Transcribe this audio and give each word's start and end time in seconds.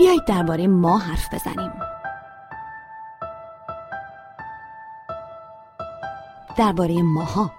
بیایید 0.00 0.24
درباره 0.24 0.66
ما 0.66 0.98
حرف 0.98 1.34
بزنیم. 1.34 1.72
درباره 6.56 7.02
ماها. 7.02 7.50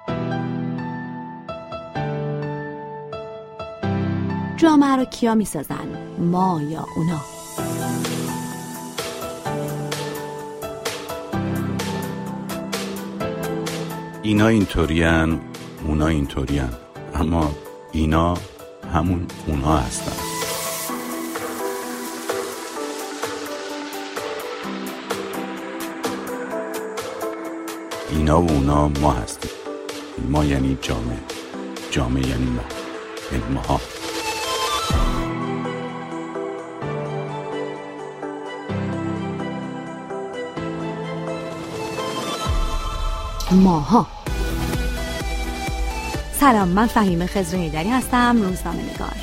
جامعه 4.58 4.96
رو 4.96 5.06
کیا 5.06 5.36
می‌سازن؟ 5.36 6.18
ما 6.20 6.62
یا 6.62 6.86
اونا؟ 6.96 7.22
اینا 14.24 14.48
اینطورین 14.48 15.42
اونا 15.84 16.08
اینطورین 16.08 16.70
اما 17.16 17.52
اینا 17.92 18.34
همون 18.94 19.28
اونا 19.48 19.78
هستن. 19.78 20.31
اینا 28.32 28.42
و 28.42 28.52
اونا 28.52 28.88
ما 28.88 29.12
هستیم. 29.12 29.52
ما 30.30 30.46
یعنی 30.46 30.78
جامعه. 30.82 31.18
جامعه 31.92 32.28
یعنی 32.28 32.46
ما. 32.46 32.62
یعنی 33.32 33.54
ماها. 33.54 33.82
ماها. 43.52 44.08
سلام 46.40 46.68
من 46.68 46.88
فهیم 46.88 47.26
خزر 47.26 47.58
هیدری 47.58 47.90
هستم 47.90 48.42
روزنامه 48.42 48.80
نگار. 48.94 49.16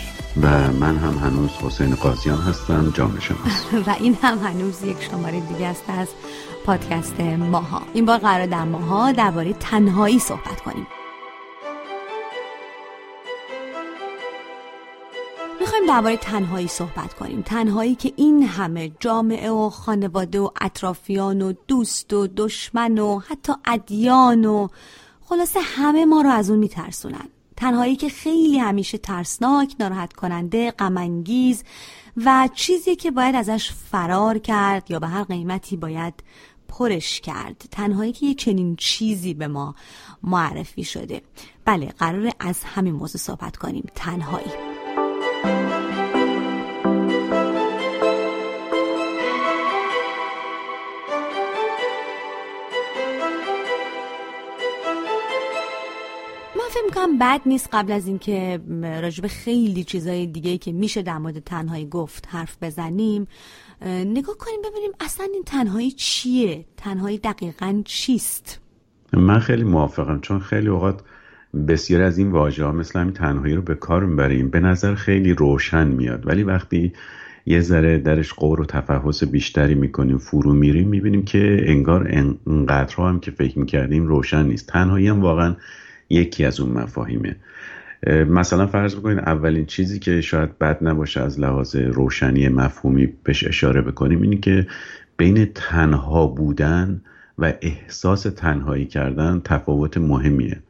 و 0.43 0.73
من 0.73 0.97
هم 0.97 1.19
هنوز 1.19 1.51
حسین 1.51 1.95
قاضیان 1.95 2.39
هستم 2.39 2.91
جامعه 2.91 3.21
شناس. 3.21 3.65
و 3.87 3.95
این 4.01 4.19
هم 4.23 4.39
هنوز 4.39 4.83
یک 4.83 5.03
شماره 5.03 5.41
دیگه 5.41 5.67
است 5.67 5.85
از 5.89 6.09
پادکست 6.69 7.21
ماها. 7.21 7.83
این 7.95 8.05
بار 8.05 8.19
قرار 8.19 8.47
در 8.47 8.65
ماها 8.65 9.13
درباره 9.13 9.53
تنهایی 9.53 10.19
صحبت 10.19 10.61
کنیم. 10.61 10.87
می‌خوایم 15.61 15.87
درباره 15.87 16.17
تنهایی 16.17 16.69
صحبت 16.69 17.15
کنیم. 17.15 17.43
تنهایی 17.43 17.95
که 17.95 18.13
این 18.17 18.43
همه 18.43 18.93
جامعه 19.01 19.51
و 19.51 19.71
خانواده 19.71 20.41
و 20.41 20.51
اطرافیان 20.61 21.43
و 21.43 21.53
دوست 21.69 22.13
و 22.13 22.27
دشمن 22.27 22.99
و 22.99 23.19
حتی 23.19 23.53
ادیان 23.65 24.45
و 24.45 24.69
خلاصه 25.21 25.61
همه 25.61 26.05
ما 26.05 26.21
رو 26.21 26.31
از 26.31 26.51
اون 26.51 26.59
میترسونن. 26.59 27.29
تنهایی 27.57 27.97
که 27.97 28.09
خیلی 28.09 28.59
همیشه 28.59 28.99
ترسناک 28.99 29.75
ناراحت 29.81 30.13
کننده 30.13 30.71
غمانگیز 30.71 31.65
و 32.25 32.49
چیزی 32.55 32.97
که 32.97 33.11
باید 33.11 33.35
ازش 33.35 33.73
فرار 33.73 34.39
کرد 34.39 34.91
یا 34.91 34.99
به 34.99 35.07
هر 35.07 35.25
قیمتی 35.25 35.77
باید 35.77 36.15
پرش 36.69 37.21
کرد. 37.21 37.65
تنهایی 37.71 38.13
که 38.13 38.27
یه 38.27 38.35
چنین 38.35 38.77
چیزی 38.77 39.35
به 39.35 39.49
ما 39.49 39.75
معرفی 40.23 40.85
شده. 40.85 41.23
بله 41.65 41.87
قرار 41.87 42.33
از 42.41 42.65
همین 42.65 42.95
موضوع 42.95 43.21
صحبت 43.21 43.57
کنیم. 43.57 43.85
تنهایی. 43.95 44.78
می‌کنم 56.89 57.19
بد 57.19 57.41
نیست 57.47 57.69
قبل 57.73 57.93
از 57.93 58.07
اینکه 58.07 58.61
راجب 59.03 59.27
خیلی 59.27 59.85
چیزای 59.85 60.27
دیگه 60.27 60.59
که 60.59 60.73
میشه 60.73 61.03
در 61.03 61.19
مورد 61.19 61.39
تنهایی 61.39 61.87
گفت 61.87 62.29
حرف 62.31 62.57
بزنیم 62.63 63.27
نگاه 63.87 64.37
کنیم 64.39 64.61
ببینیم 64.71 64.91
اصلا 65.01 65.27
این 65.33 65.43
تنهایی 65.47 65.91
چیه؟ 65.91 66.65
تنهایی 66.77 67.19
دقیقا 67.19 67.83
چیست؟ 67.85 68.61
من 69.13 69.39
خیلی 69.39 69.65
موافقم 69.65 70.21
چون 70.21 70.39
خیلی 70.39 70.69
اوقات 70.69 71.01
بسیار 71.69 72.03
از 72.03 72.19
این 72.19 72.31
واژه 72.31 72.65
ها 72.65 72.73
مثل 72.73 73.01
همین 73.01 73.13
تنهایی 73.13 73.55
رو 73.55 73.63
به 73.63 73.75
کار 73.75 74.05
می‌بریم. 74.05 74.51
به 74.51 74.61
نظر 74.61 74.95
خیلی 74.95 75.33
روشن 75.33 75.87
میاد. 75.87 76.27
ولی 76.27 76.43
وقتی 76.43 76.93
یه 77.47 77.61
ذره 77.61 77.99
درش 77.99 78.33
قور 78.33 78.61
و 78.61 78.65
تفحص 78.65 79.25
بیشتری 79.25 79.75
می‌کنیم 79.75 80.19
فرو 80.19 80.53
میریم 80.53 80.89
می‌بینیم 80.89 81.25
که 81.25 81.63
انگار 81.67 82.11
انقدرها 82.47 83.09
هم 83.09 83.21
که 83.21 83.31
فکر 83.31 83.59
می‌کردیم 83.59 84.07
روشن 84.07 84.47
نیست. 84.47 84.67
تنهایی 84.67 85.09
هم 85.09 85.21
واقعا 85.21 85.57
یکی 86.11 86.45
از 86.45 86.61
اون 86.61 86.71
مفاهیمه. 86.71 87.37
مثلا 88.07 88.67
فرض 88.67 88.97
بکنید 88.97 89.19
اولین 89.19 89.67
چیزی 89.67 89.99
که 89.99 90.21
شاید 90.21 90.59
بد 90.59 90.79
نباشه 90.83 91.21
از 91.21 91.41
لحاظ 91.41 91.77
روشنی 91.77 92.49
مفهومی 92.49 93.07
بهش 93.23 93.45
اشاره 93.45 93.81
بکنیم 93.81 94.23
اینه 94.23 94.37
که 94.37 94.67
بین 95.17 95.51
تنها 95.55 96.27
بودن 96.27 97.01
و 97.39 97.53
احساس 97.61 98.23
تنهایی 98.23 98.87
کردن 98.87 99.41
تفاوت 99.45 99.99
مهمیه. 99.99 100.63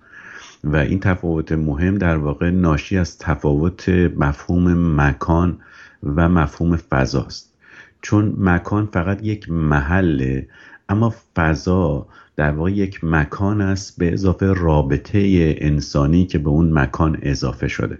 و 0.64 0.76
این 0.76 1.00
تفاوت 1.00 1.52
مهم 1.52 1.98
در 1.98 2.16
واقع 2.16 2.50
ناشی 2.50 2.98
از 2.98 3.18
تفاوت 3.18 3.88
مفهوم 4.16 5.00
مکان 5.00 5.58
و 6.02 6.28
مفهوم 6.28 6.76
فضاست. 6.76 7.54
چون 8.02 8.34
مکان 8.38 8.86
فقط 8.86 9.24
یک 9.24 9.50
محله 9.50 10.48
اما 10.88 11.14
فضا 11.36 12.06
در 12.36 12.50
واقع 12.50 12.70
یک 12.70 13.04
مکان 13.04 13.60
است 13.60 13.98
به 13.98 14.12
اضافه 14.12 14.52
رابطه 14.52 15.54
انسانی 15.58 16.26
که 16.26 16.38
به 16.38 16.48
اون 16.48 16.72
مکان 16.72 17.18
اضافه 17.22 17.68
شده. 17.68 17.98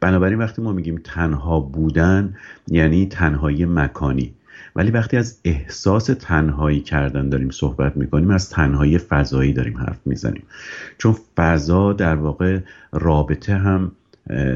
بنابراین 0.00 0.38
وقتی 0.38 0.62
ما 0.62 0.72
میگیم 0.72 1.00
تنها 1.04 1.60
بودن 1.60 2.34
یعنی 2.68 3.06
تنهایی 3.06 3.64
مکانی. 3.64 4.34
ولی 4.76 4.90
وقتی 4.90 5.16
از 5.16 5.38
احساس 5.44 6.06
تنهایی 6.06 6.80
کردن 6.80 7.28
داریم 7.28 7.50
صحبت 7.50 7.96
می‌کنیم 7.96 8.30
از 8.30 8.50
تنهایی 8.50 8.98
فضایی 8.98 9.52
داریم 9.52 9.78
حرف 9.78 9.98
می‌زنیم. 10.04 10.42
چون 10.98 11.16
فضا 11.36 11.92
در 11.92 12.14
واقع 12.14 12.60
رابطه 12.92 13.54
هم 13.54 13.92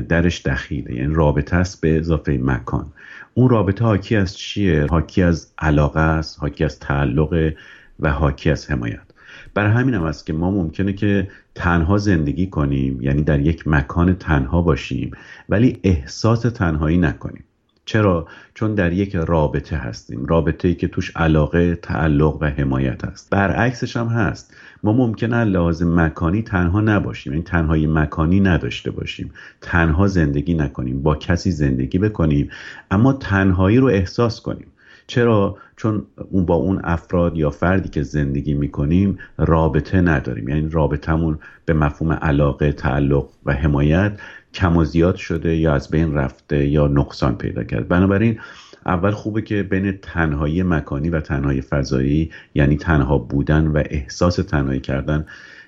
درش 0.09 0.43
دخیله. 0.43 0.95
یعنی 0.95 1.15
رابطه 1.15 1.57
است 1.57 1.81
به 1.81 1.99
اضافه 1.99 2.39
مکان. 2.43 2.87
اون 3.35 3.49
رابطه 3.49 3.85
حاکی 3.85 4.17
از 4.17 4.39
چیه؟ 4.39 4.87
حاکی 4.91 5.23
از 5.23 5.53
علاقه 5.59 6.01
است 6.01 6.41
حاکی 6.41 6.65
از 6.65 6.79
تعلق 6.79 7.53
و 8.01 8.11
حاکی 8.11 8.51
از 8.51 8.71
حمایت. 8.71 9.01
برای 9.55 9.73
همین 9.73 9.95
هم 9.95 10.03
است 10.03 10.27
که 10.27 10.33
ما 10.33 10.51
ممکنه 10.51 10.93
که 10.93 11.29
تنها 11.55 11.99
زندگی 11.99 12.47
کنیم 12.47 13.03
یعنی 13.03 13.23
در 13.23 13.41
یک 13.41 13.69
مکان 13.69 14.15
تنها 14.15 14.63
باشیم 14.63 15.11
ولی 15.49 15.81
احساس 15.83 16.41
تنهایی 16.41 16.99
نکنیم. 16.99 17.45
چرا؟ 17.85 18.27
چون 18.55 18.75
در 18.75 18.93
یک 18.93 19.17
رابطه 19.17 19.77
هستیم. 19.77 20.27
رابطه 20.27 20.69
ای 20.69 20.75
که 20.75 20.89
توش 20.89 21.17
علاقه 21.17 21.75
تعلق 21.75 22.39
و 22.41 22.45
حمایت 22.45 23.05
هست 23.05 23.31
برعکسش 23.31 23.97
هم 23.97 24.07
هست. 24.07 24.55
ما 24.83 24.93
ممکنه 24.93 25.45
لازم 25.45 26.01
مکانی 26.01 26.43
تنها 26.43 26.81
نباشیم 26.81 27.33
این 27.33 27.43
یعنی 27.43 27.51
تنهایی 27.51 27.87
مکانی 27.87 28.41
نداشته 28.41 28.91
باشیم. 28.91 29.31
تنها 29.61 30.07
زندگی 30.07 30.55
نکنیم 30.55 31.03
با 31.03 31.15
کسی 31.15 31.51
زندگی 31.51 31.99
بکنیم 31.99 32.51
اما 32.91 33.13
تنهایی 33.13 33.77
رو 33.77 33.87
احساس 33.87 34.41
کنیم. 34.41 34.67
چرا؟ 35.07 35.57
چون 35.77 36.07
اون 36.31 36.47
با 36.47 36.55
اون 36.55 36.81
افراد 36.85 37.37
یا 37.37 37.51
فردی 37.51 37.89
که 37.89 38.03
زندگی 38.03 38.55
می‌کنیم 38.55 39.19
رابطه 39.39 40.01
نداریم. 40.01 40.49
یعنی 40.49 40.69
رابطمون 40.69 41.39
به 41.65 41.73
مفهوم 41.73 42.13
علاقه 42.13 42.73
تعلق 42.73 43.29
و 43.45 43.53
حمایت 43.53 44.21
کم 44.55 44.77
و 44.77 44.85
زیاد 44.85 45.17
شده 45.17 45.57
یا 45.57 45.75
از 45.75 45.91
بین 45.91 46.15
رفته 46.15 46.67
یا 46.67 46.87
نقصان 46.87 47.37
پیدا 47.37 47.65
کرد 47.65 47.89
بنابراین 47.89 48.39
اول 48.87 49.11
خوبه 49.11 49.43
که 49.43 49.63
بین 49.63 49.99
تنهایی 50.03 50.63
مکانی 50.63 51.11
و 51.11 51.21
تنهایی 51.21 51.61
فضایی 51.61 52.31
یعنی 52.55 52.77
تنها 52.77 53.19
بودن 53.19 53.67
و 53.67 53.83
احساس 53.91 54.37
تنهایی 54.37 54.81
کردن 54.81 55.27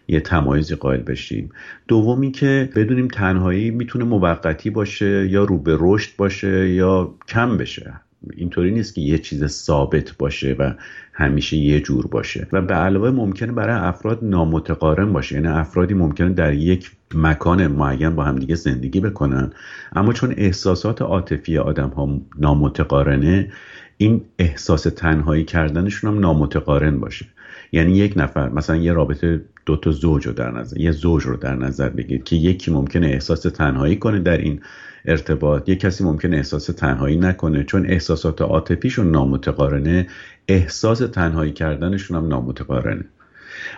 یه 0.08 0.20
تمایزی 0.20 0.74
قائل 0.74 1.00
بشیم. 1.00 1.50
دومی 1.88 2.30
که 2.30 2.68
بدونیم 2.76 3.08
تنهایی 3.08 3.70
می‌تونه 3.70 4.04
موقتی 4.04 4.70
باشه 4.70 5.28
یا 5.28 5.44
رو 5.44 5.58
به 5.58 5.76
رشد 5.80 6.16
باشه 6.16 6.70
یا 6.70 7.14
کم 7.28 7.56
بشه. 7.56 8.00
اینطوری 8.36 8.70
نیست 8.70 8.94
که 8.94 9.00
یه 9.00 9.18
چیز 9.18 9.46
ثابت 9.46 10.16
باشه 10.18 10.56
و 10.58 10.72
همیشه 11.12 11.56
یه 11.56 11.80
جور 11.80 12.06
باشه. 12.06 12.48
و 12.52 12.62
به 12.62 12.74
علاوه 12.74 13.10
ممکنه 13.10 13.52
برای 13.52 13.76
افراد 13.76 14.18
نامتقارن 14.22 15.12
باشه. 15.12 15.34
یعنی 15.34 15.48
افرادی 15.48 15.94
ممکنه 15.94 16.28
در 16.28 16.54
یک 16.54 16.90
مکان 17.14 17.66
معین 17.66 18.16
با 18.16 18.24
همدیگه 18.24 18.54
زندگی 18.54 19.00
بکنن. 19.00 19.52
اما 19.92 20.12
چون 20.12 20.34
احساسات 20.36 21.02
عاطفی 21.02 21.58
آدم 21.58 21.88
ها 21.88 22.20
نامتقارنه 22.38 23.52
این 23.96 24.24
احساس 24.38 24.82
تنهایی 24.82 25.44
کردنشون 25.44 26.10
هم 26.10 26.20
نامتقارن 26.20 27.00
باشه. 27.00 27.26
یعنی 27.72 27.92
یک 27.92 28.12
نفر 28.16 28.48
مثلا 28.48 28.76
یه 28.76 28.92
رابطه 28.92 29.40
دو 29.70 29.76
تا 29.76 29.90
زوج 29.90 30.26
رو 30.26 30.32
در 30.32 30.50
نظر 30.50 30.80
یه 30.80 30.92
زوج 30.92 31.22
رو 31.22 31.36
در 31.36 31.56
نظر 31.56 31.88
بگیرید 31.88 32.24
که 32.24 32.36
یکی 32.36 32.70
ممکنه 32.70 33.06
احساس 33.06 33.40
تنهایی 33.40 33.96
کنه 33.96 34.18
در 34.18 34.38
این 34.38 34.60
ارتباط 35.04 35.68
یه 35.68 35.76
کسی 35.76 36.04
ممکنه 36.04 36.36
احساس 36.36 36.66
تنهایی 36.66 37.16
نکنه 37.16 37.64
چون 37.64 37.86
احساسات 37.86 38.42
عاطفیشون 38.42 39.10
نامتقارنه 39.10 40.06
احساس 40.48 40.98
تنهایی 40.98 41.52
کردنشون 41.52 42.16
هم 42.16 42.28
نامتقارنه. 42.28 43.04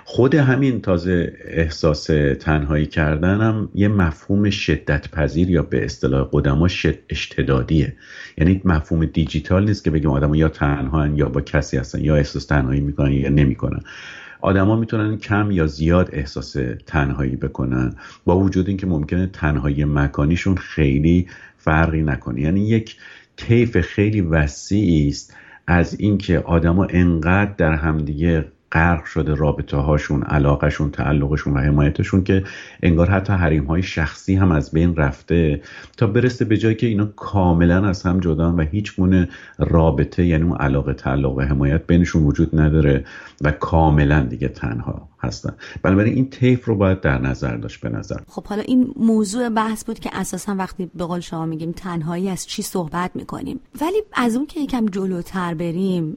خود 0.04 0.34
همین 0.34 0.80
تازه 0.80 1.32
احساس 1.44 2.06
تنهایی 2.40 2.86
کردنم 2.86 3.68
یه 3.74 3.88
مفهوم 3.88 4.50
شدت 4.50 5.10
پذیر 5.10 5.50
یا 5.50 5.62
به 5.62 5.84
اصطلاح 5.84 6.28
قدما 6.32 6.68
اشتدادیه. 7.10 7.96
یعنی 8.38 8.60
مفهوم 8.64 9.04
دیجیتال 9.04 9.64
نیست 9.64 9.84
که 9.84 9.90
بگیم 9.90 10.10
آدم 10.10 10.34
یا 10.34 10.48
تنها 10.48 11.06
یا 11.06 11.28
با 11.28 11.40
کسی 11.40 11.76
هستن 11.76 12.00
یا 12.00 12.16
احساس 12.16 12.44
تنهایی 12.44 12.80
می‌کنن 12.80 13.12
یا 13.12 13.28
نمی‌کنن. 13.28 13.80
آدما 14.42 14.76
می‌تونن 14.76 15.16
کم 15.16 15.50
یا 15.50 15.66
زیاد 15.66 16.08
احساس 16.12 16.56
تنهایی 16.86 17.36
بکنن. 17.36 17.94
با 18.24 18.38
وجود 18.38 18.68
اینکه 18.68 18.86
ممکنه 18.86 19.26
تنهایی 19.26 19.84
مکانیشون 19.84 20.56
خیلی 20.56 21.26
فرقی 21.56 22.02
نکنه. 22.02 22.40
یعنی 22.40 22.68
یک 22.68 22.96
طیف 23.36 23.80
خیلی 23.80 24.20
وسیعی 24.20 25.08
است 25.08 25.36
از 25.66 26.00
اینکه 26.00 26.38
آدما 26.38 26.84
انقدر 26.84 27.52
در 27.58 27.72
همدیگه 27.72 28.44
غرق 28.72 29.04
شده 29.04 29.34
رابطه 29.34 29.76
هاشون 29.76 30.22
علاقهشون 30.22 30.90
تعلقشون 30.90 31.54
و 31.54 31.58
حمایتشون 31.58 32.24
که 32.24 32.44
انگار 32.82 33.10
حتی 33.10 33.32
حریم 33.32 33.64
های 33.64 33.82
شخصی 33.82 34.34
هم 34.34 34.52
از 34.52 34.70
بین 34.70 34.96
رفته 34.96 35.60
تا 35.96 36.06
برسه 36.06 36.44
به 36.44 36.56
جایی 36.56 36.74
که 36.74 36.86
اینا 36.86 37.06
کاملا 37.16 37.88
از 37.88 38.02
هم 38.02 38.20
جدا 38.20 38.54
و 38.56 38.60
هیچ 38.60 38.96
گونه 38.96 39.28
رابطه 39.58 40.26
یعنی 40.26 40.42
اون 40.42 40.56
علاقه 40.56 40.92
تعلق 40.92 41.32
و 41.32 41.40
حمایت 41.40 41.86
بینشون 41.86 42.22
وجود 42.22 42.60
نداره 42.60 43.04
و 43.40 43.50
کاملا 43.50 44.20
دیگه 44.20 44.48
تنها. 44.48 45.11
هستن. 45.22 45.56
بنابراین 45.82 46.14
این 46.14 46.30
طیف 46.30 46.64
رو 46.64 46.76
باید 46.76 47.00
در 47.00 47.18
نظر 47.18 47.56
داشت 47.56 47.80
به 47.80 47.88
نظر. 47.88 48.16
خب 48.26 48.46
حالا 48.46 48.62
این 48.62 48.94
موضوع 48.96 49.48
بحث 49.48 49.84
بود 49.84 49.98
که 49.98 50.10
اساسا 50.12 50.54
وقتی 50.54 50.90
به 50.94 51.04
قول 51.04 51.20
شما 51.20 51.46
میگیم 51.46 51.72
تنهایی 51.72 52.28
از 52.28 52.46
چی 52.46 52.62
صحبت 52.62 53.10
می‌کنیم. 53.14 53.60
ولی 53.80 54.02
از 54.12 54.36
اون 54.36 54.46
که 54.46 54.60
یکم 54.60 54.86
جلوتر 54.86 55.54
بریم 55.54 56.16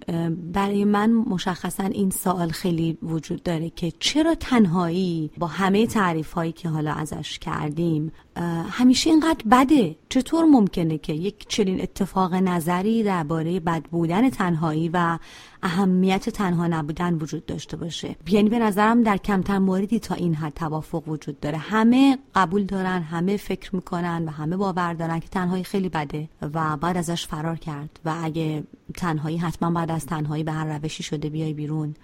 برای 0.54 0.86
من 0.86 1.12
مشخصا 1.12 1.84
این 1.84 2.10
سوال 2.10 2.50
خیلی 2.50 2.98
وجود 3.04 3.44
داره 3.44 3.70
که 3.70 3.92
چرا 4.00 4.36
تنهایی 4.36 5.32
با 5.38 5.48
همه 5.48 5.88
تعریف 5.88 6.32
هایی 6.32 6.52
که 6.52 6.70
حالا 6.70 6.94
ازش 6.94 7.40
کردیم 7.40 8.12
همیشه 8.70 9.10
اینقدر 9.10 9.46
بده. 9.52 9.96
چطور 10.10 10.46
ممکنه 10.46 10.98
که 10.98 11.14
یک 11.14 11.48
چنین 11.48 11.82
اتفاق 11.82 12.34
نظری 12.34 13.04
درباره 13.04 13.60
بد 13.60 13.84
بودن 13.84 14.30
تنهایی 14.30 14.90
و 14.94 15.20
اهمیت 15.64 16.30
تنها 16.30 16.68
نبودن 16.68 17.14
وجود 17.14 17.46
داشته 17.46 17.78
باشه؟ 17.78 18.16
یعنی 18.28 18.50
به 18.50 18.60
نظرم 18.60 19.04
در 19.04 19.18
کمتر 19.18 19.60
موردی 19.60 20.00
تا 20.00 20.16
این 20.16 20.36
حد 20.36 20.54
توافق 20.54 21.08
وجود 21.08 21.40
داره. 21.40 21.58
همه 21.58 22.18
قبول 22.36 22.64
دارن 22.64 23.02
همه 23.02 23.38
فکر 23.38 23.76
می‌کنن 23.76 24.26
و 24.26 24.32
همه 24.32 24.58
باور 24.58 24.94
دارن 24.94 25.20
که 25.20 25.28
تنهایی 25.28 25.64
خیلی 25.64 25.90
بده 25.90 26.30
و 26.42 26.78
بعد 26.78 26.98
ازش 26.98 27.28
فرار 27.28 27.56
کرد. 27.56 28.00
و 28.06 28.16
اگه 28.24 28.64
تنهایی 28.98 29.38
حتما 29.38 29.72
بعد 29.72 29.92
از 29.92 30.06
تنهایی 30.06 30.44
به 30.44 30.52
هر 30.52 30.78
روشی 30.78 31.04
شده 31.04 31.30
بیای 31.30 31.54
بیرون. 31.54 31.96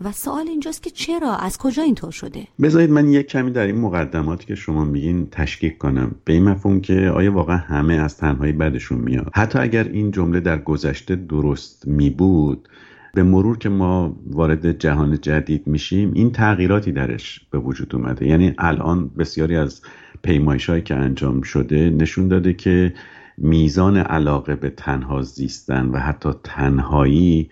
و 0.00 0.12
سوال 0.12 0.48
اینجاست 0.48 0.82
که 0.82 0.90
چرا؟ 0.90 1.36
از 1.36 1.58
کجا 1.58 1.82
اینطور 1.82 2.10
شده؟ 2.10 2.46
بذارید 2.62 2.90
من 2.90 3.08
یک 3.08 3.26
کمی 3.26 3.50
در 3.50 3.66
این 3.66 3.78
مقدماتی 3.78 4.46
که 4.46 4.54
شما 4.54 4.84
میگین 4.84 5.28
تشکیک 5.30 5.78
کنم. 5.78 6.14
به 6.24 6.32
این 6.32 6.44
مفهوم 6.44 6.80
که 6.80 7.12
آیا 7.14 7.32
واقعا 7.32 7.56
همه 7.56 7.94
از 7.94 8.16
تنهایی 8.16 8.52
بدشون 8.52 8.98
میاد؟ 8.98 9.30
حتی 9.34 9.58
اگر 9.58 9.84
این 9.84 10.10
جمله 10.10 10.40
در 10.40 10.58
گذشته 10.58 11.16
درست 11.16 11.88
می 11.88 12.10
بود 12.10 12.68
به 13.14 13.22
مرور 13.22 13.58
که 13.58 13.68
ما 13.68 14.16
وارد 14.26 14.78
جهان 14.78 15.20
جدید 15.20 15.66
میشیم 15.66 16.12
این 16.14 16.32
تغییراتی 16.32 16.92
درش 16.92 17.46
به 17.50 17.58
وجود 17.58 17.94
اومده. 17.94 18.26
یعنی 18.26 18.54
الان 18.58 19.08
بسیاری 19.08 19.56
از 19.56 19.80
پیمایش 20.22 20.70
هایی 20.70 20.82
که 20.82 20.94
انجام 20.94 21.42
شده 21.42 21.90
نشون 21.90 22.28
داده 22.28 22.52
که 22.52 22.94
میزان 23.38 23.96
علاقه 23.96 24.56
به 24.56 24.70
تنها 24.70 25.22
زیستن 25.22 25.86
و 25.86 25.98
حتی 25.98 26.30
تنهایی 26.44 27.50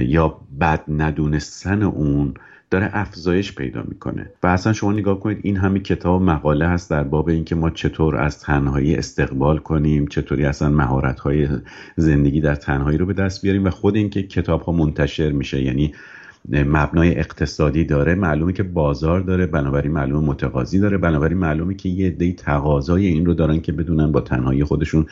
یا 0.00 0.40
بد 0.60 0.84
ندونستن 0.88 1.82
اون 1.82 2.34
داره 2.70 2.90
افزایش 2.92 3.54
پیدا 3.54 3.84
می‌کنه. 3.88 4.30
و 4.42 4.46
اصلا 4.46 4.72
شما 4.72 4.92
نگاه 4.92 5.20
کنید 5.20 5.38
این 5.42 5.56
همه 5.56 5.80
کتاب 5.80 6.22
مقاله 6.22 6.68
هست 6.68 6.90
در 6.90 7.02
باب 7.02 7.28
اینکه 7.28 7.54
ما 7.54 7.70
چطور 7.70 8.16
از 8.16 8.40
تنهایی 8.40 8.94
استقبال 8.94 9.58
کنیم 9.58 10.06
چطوری 10.06 10.44
اصلا 10.44 10.68
مهارت 10.68 11.20
های 11.20 11.48
زندگی 11.96 12.40
در 12.40 12.54
تنهایی 12.54 12.98
رو 12.98 13.06
به 13.06 13.12
دست 13.12 13.42
بیاریم 13.42 13.64
و 13.64 13.70
خود 13.70 13.96
اینکه 13.96 14.22
کتاب 14.22 14.62
ها 14.62 14.72
منتشر 14.72 15.32
میشه 15.32 15.62
یعنی 15.62 15.94
مبنای 16.48 17.18
اقتصادی 17.18 17.84
داره 17.84 18.14
معلومه 18.14 18.52
که 18.52 18.62
بازار 18.62 19.20
داره 19.20 19.46
بنابراین 19.46 19.92
معلومه 19.92 20.26
متقاضی 20.26 20.78
داره 20.78 20.98
بنابراین 20.98 21.38
معلومه 21.38 21.74
که 21.74 21.88
یه 21.88 22.06
عده 22.06 22.32
تقاضای 22.32 23.06
این 23.06 23.26
رو 23.26 23.34
دارن 23.34 23.60
که 23.60 23.72
بدونن 23.72 24.12
با 24.12 24.20
تنهایی 24.20 24.64
خودشون 24.64 25.06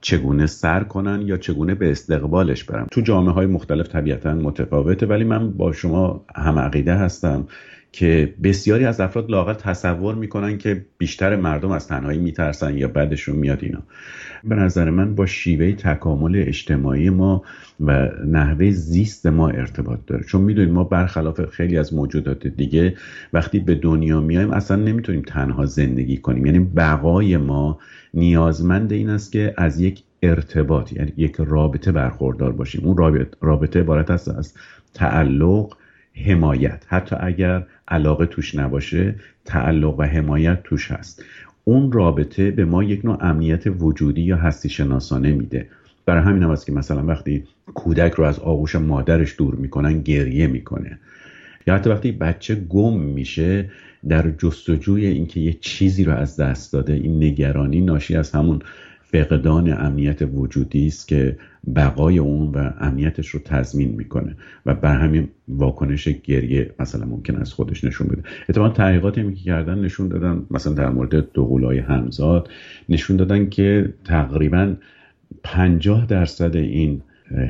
چگونه 0.00 0.46
سر 0.46 0.84
کنن 0.84 1.22
یا 1.22 1.36
چگونه 1.36 1.74
به 1.74 1.90
استقبالش 1.90 2.64
برن. 2.64 2.86
تو 2.90 3.00
جامعه 3.00 3.32
های 3.32 3.46
مختلف 3.46 3.88
طبیعتا 3.88 4.34
متفاوته 4.34 5.06
ولی 5.06 5.24
من 5.24 5.52
با 5.52 5.72
شما 5.72 6.24
هم 6.36 6.58
عقیده 6.58 6.94
هستم 6.94 7.48
که 7.92 8.34
بسیاری 8.42 8.84
از 8.84 9.00
افراد 9.00 9.30
لاغر 9.30 9.54
تصور 9.54 10.14
می‌کنن 10.14 10.58
که 10.58 10.86
بیشتر 10.98 11.36
مردم 11.36 11.70
از 11.70 11.88
تنهایی 11.88 12.18
میترسن 12.18 12.78
یا 12.78 12.88
بعدشون 12.88 13.36
میاد 13.36 13.58
اینا. 13.62 13.82
به 14.48 14.54
نظر 14.54 14.90
من 14.90 15.14
با 15.14 15.26
شیوه 15.26 15.72
تکامل 15.72 16.44
اجتماعی 16.46 17.10
ما 17.10 17.42
و 17.80 18.08
نحوه 18.26 18.70
زیست 18.70 19.26
ما 19.26 19.48
ارتباط 19.48 19.98
داره. 20.06 20.24
چون 20.24 20.42
می‌دونید 20.42 20.72
ما 20.72 20.84
برخلاف 20.84 21.44
خیلی 21.44 21.78
از 21.78 21.94
موجودات 21.94 22.46
دیگه 22.46 22.96
وقتی 23.32 23.60
به 23.60 23.74
دنیا 23.74 24.20
میایم 24.20 24.50
اصلا 24.50 24.76
نمی‌تونیم 24.76 25.22
تنها 25.22 25.66
زندگی 25.66 26.16
کنیم. 26.16 26.46
یعنی 26.46 26.58
بقای 26.58 27.36
ما 27.36 27.78
نیازمند 28.14 28.92
این 28.92 29.10
است 29.10 29.32
که 29.32 29.54
از 29.56 29.80
یک 29.80 30.02
ارتباط 30.22 30.92
یعنی 30.92 31.12
یک 31.16 31.36
رابطه 31.38 31.92
برخوردار 31.92 32.52
باشیم. 32.52 32.84
اون 32.84 32.96
رابطه, 32.96 33.36
رابطه 33.40 33.80
عبارت 33.80 34.10
است 34.10 34.28
از 34.28 34.54
تعلق 34.94 35.76
حمایت. 36.26 36.84
حتی 36.88 37.16
اگر 37.20 37.66
علاقه 37.88 38.26
توش 38.26 38.54
نباشه 38.54 39.14
تعلق 39.44 39.98
و 39.98 40.02
حمایت 40.02 40.62
توش 40.62 40.90
هست. 40.90 41.24
اون 41.68 41.92
رابطه 41.92 42.50
به 42.50 42.64
ما 42.64 42.82
یک 42.82 43.04
نوع 43.04 43.16
امنیت 43.20 43.64
وجودی 43.66 44.22
یا 44.22 44.36
هستی 44.36 44.68
شناسانه 44.68 45.32
میده. 45.32 45.66
برای 46.06 46.22
همین 46.22 46.42
هم 46.42 46.56
که 46.66 46.72
مثلا 46.72 47.06
وقتی 47.06 47.44
کودک 47.74 48.12
رو 48.12 48.24
از 48.24 48.38
آغوش 48.38 48.74
مادرش 48.74 49.34
دور 49.38 49.54
می‌کنن 49.54 50.00
گریه 50.00 50.46
می‌کنه. 50.46 50.98
یا 51.66 51.74
حتی 51.74 51.90
وقتی 51.90 52.12
بچه 52.12 52.54
گم 52.54 52.98
میشه 52.98 53.70
در 54.08 54.30
جستجوی 54.30 55.06
اینکه 55.06 55.40
یه 55.40 55.52
چیزی 55.60 56.04
رو 56.04 56.12
از 56.12 56.36
دست 56.36 56.72
داده 56.72 56.92
این 56.92 57.24
نگرانی 57.24 57.80
ناشی 57.80 58.16
از 58.16 58.30
همون 58.30 58.58
فقدان 59.24 59.72
امنیت 59.72 60.22
وجودی 60.34 60.86
است 60.86 61.08
که 61.08 61.36
بقای 61.76 62.18
اون 62.18 62.48
و 62.48 62.70
امنیتش 62.80 63.28
رو 63.28 63.40
تضمین 63.44 63.88
می‌کنه 63.88 64.36
و 64.66 64.74
بر 64.74 64.98
همین 64.98 65.28
واکنش 65.48 66.08
گریه 66.08 66.74
مثلا 66.80 67.06
ممکن 67.06 67.36
از 67.36 67.52
خودش 67.52 67.84
نشون 67.84 68.06
بده. 68.08 68.22
اتفاقا 68.48 68.68
تحقیقاتی 68.68 69.34
که 69.34 69.44
کردن 69.44 69.78
نشون 69.78 70.08
دادن 70.08 70.46
مثلا 70.50 70.72
در 70.72 70.88
مورد 70.90 71.32
دوقلوهای 71.32 71.78
همزاد 71.78 72.50
نشون 72.88 73.16
دادن 73.16 73.48
که 73.48 73.94
تقریبا 74.04 74.74
پنجاه 75.42 76.06
درصد 76.06 76.56
این 76.56 77.02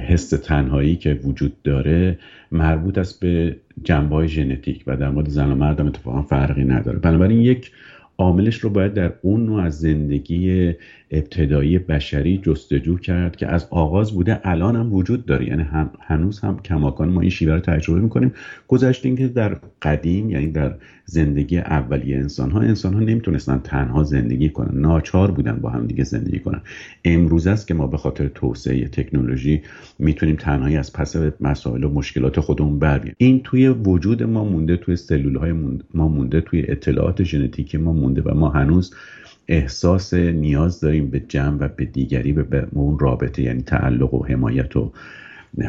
حس 0.08 0.28
تنهایی 0.28 0.96
که 0.96 1.20
وجود 1.24 1.62
داره 1.62 2.18
مربوط 2.52 2.98
است 2.98 3.20
به 3.20 3.56
جنبه 3.84 4.26
ژنتیک 4.26 4.84
و 4.86 4.96
در 4.96 5.10
مورد 5.10 5.28
زن 5.28 5.52
و 5.52 5.54
مردم 5.54 5.86
اتفاقا 5.86 6.22
فرقی 6.22 6.64
نداره. 6.64 6.98
بنابراین 6.98 7.40
یک 7.40 7.72
عاملش 8.18 8.56
رو 8.56 8.70
باید 8.70 8.94
در 8.94 9.12
اون 9.22 9.46
نوع 9.46 9.62
از 9.62 9.80
زندگی 9.80 10.72
ابتدایی 11.10 11.78
بشری 11.78 12.38
جستجو 12.38 12.98
کرد 12.98 13.36
که 13.36 13.46
از 13.46 13.66
آغاز 13.70 14.12
بوده 14.12 14.40
الان 14.44 14.76
هم 14.76 14.92
وجود 14.92 15.26
داره. 15.26 15.48
یعنی 15.48 15.66
هنوز 16.00 16.40
هم 16.40 16.58
کماکان 16.58 17.08
ما 17.08 17.20
این 17.20 17.30
شیوه 17.30 17.54
رو 17.54 17.60
تجربه 17.60 18.00
می‌کنیم. 18.00 18.32
گذشته 18.68 19.16
که 19.16 19.28
در 19.28 19.56
قدیم 19.82 20.30
یعنی 20.30 20.46
در 20.46 20.74
زندگی 21.04 21.58
اولیه 21.58 22.16
انسان 22.16 22.50
ها 22.50 22.60
انسان 22.60 22.94
ها 22.94 23.00
نمی‌تونستن 23.00 23.60
تنها 23.64 24.02
زندگی 24.02 24.48
کنن. 24.48 24.80
ناچار 24.80 25.30
بودن 25.30 25.56
با 25.56 25.70
هم 25.70 25.86
دیگه 25.86 26.04
زندگی 26.04 26.38
کنن. 26.38 26.60
امروز 27.04 27.46
است 27.46 27.66
که 27.66 27.74
ما 27.74 27.86
به 27.86 27.96
خاطر 27.96 28.28
توسعه 28.28 28.88
تکنولوژی 28.88 29.62
می‌تونیم 29.98 30.36
تنهایی 30.36 30.76
از 30.76 30.92
پس 30.92 31.16
مسائل 31.40 31.84
و 31.84 31.90
مشکلات 31.90 32.40
خودمون 32.40 32.78
بر 32.78 33.12
این 33.18 33.40
توی 33.42 33.68
وجود 33.68 34.22
ما 34.22 34.44
مونده 34.44 34.76
توی 34.76 34.96
سلول 34.96 35.36
های 35.36 35.52
ما 35.94 36.08
مونده 36.08 36.40
توی 36.40 36.64
اطلاعات 36.68 37.22
ژنتیکی 37.22 37.78
ما 37.78 37.92
مونده 37.92 38.22
و 38.22 38.34
ما 38.34 38.48
هنوز 38.48 38.94
احساس 39.48 40.14
نیاز 40.14 40.80
داریم 40.80 41.10
به 41.10 41.20
جمع 41.20 41.58
و 41.58 41.68
به 41.68 41.84
دیگری 41.84 42.32
به 42.32 42.66
اون 42.72 42.98
رابطه 42.98 43.42
یعنی 43.42 43.62
تعلق 43.62 44.14
و 44.14 44.24
حمایت 44.24 44.76
و 44.76 44.92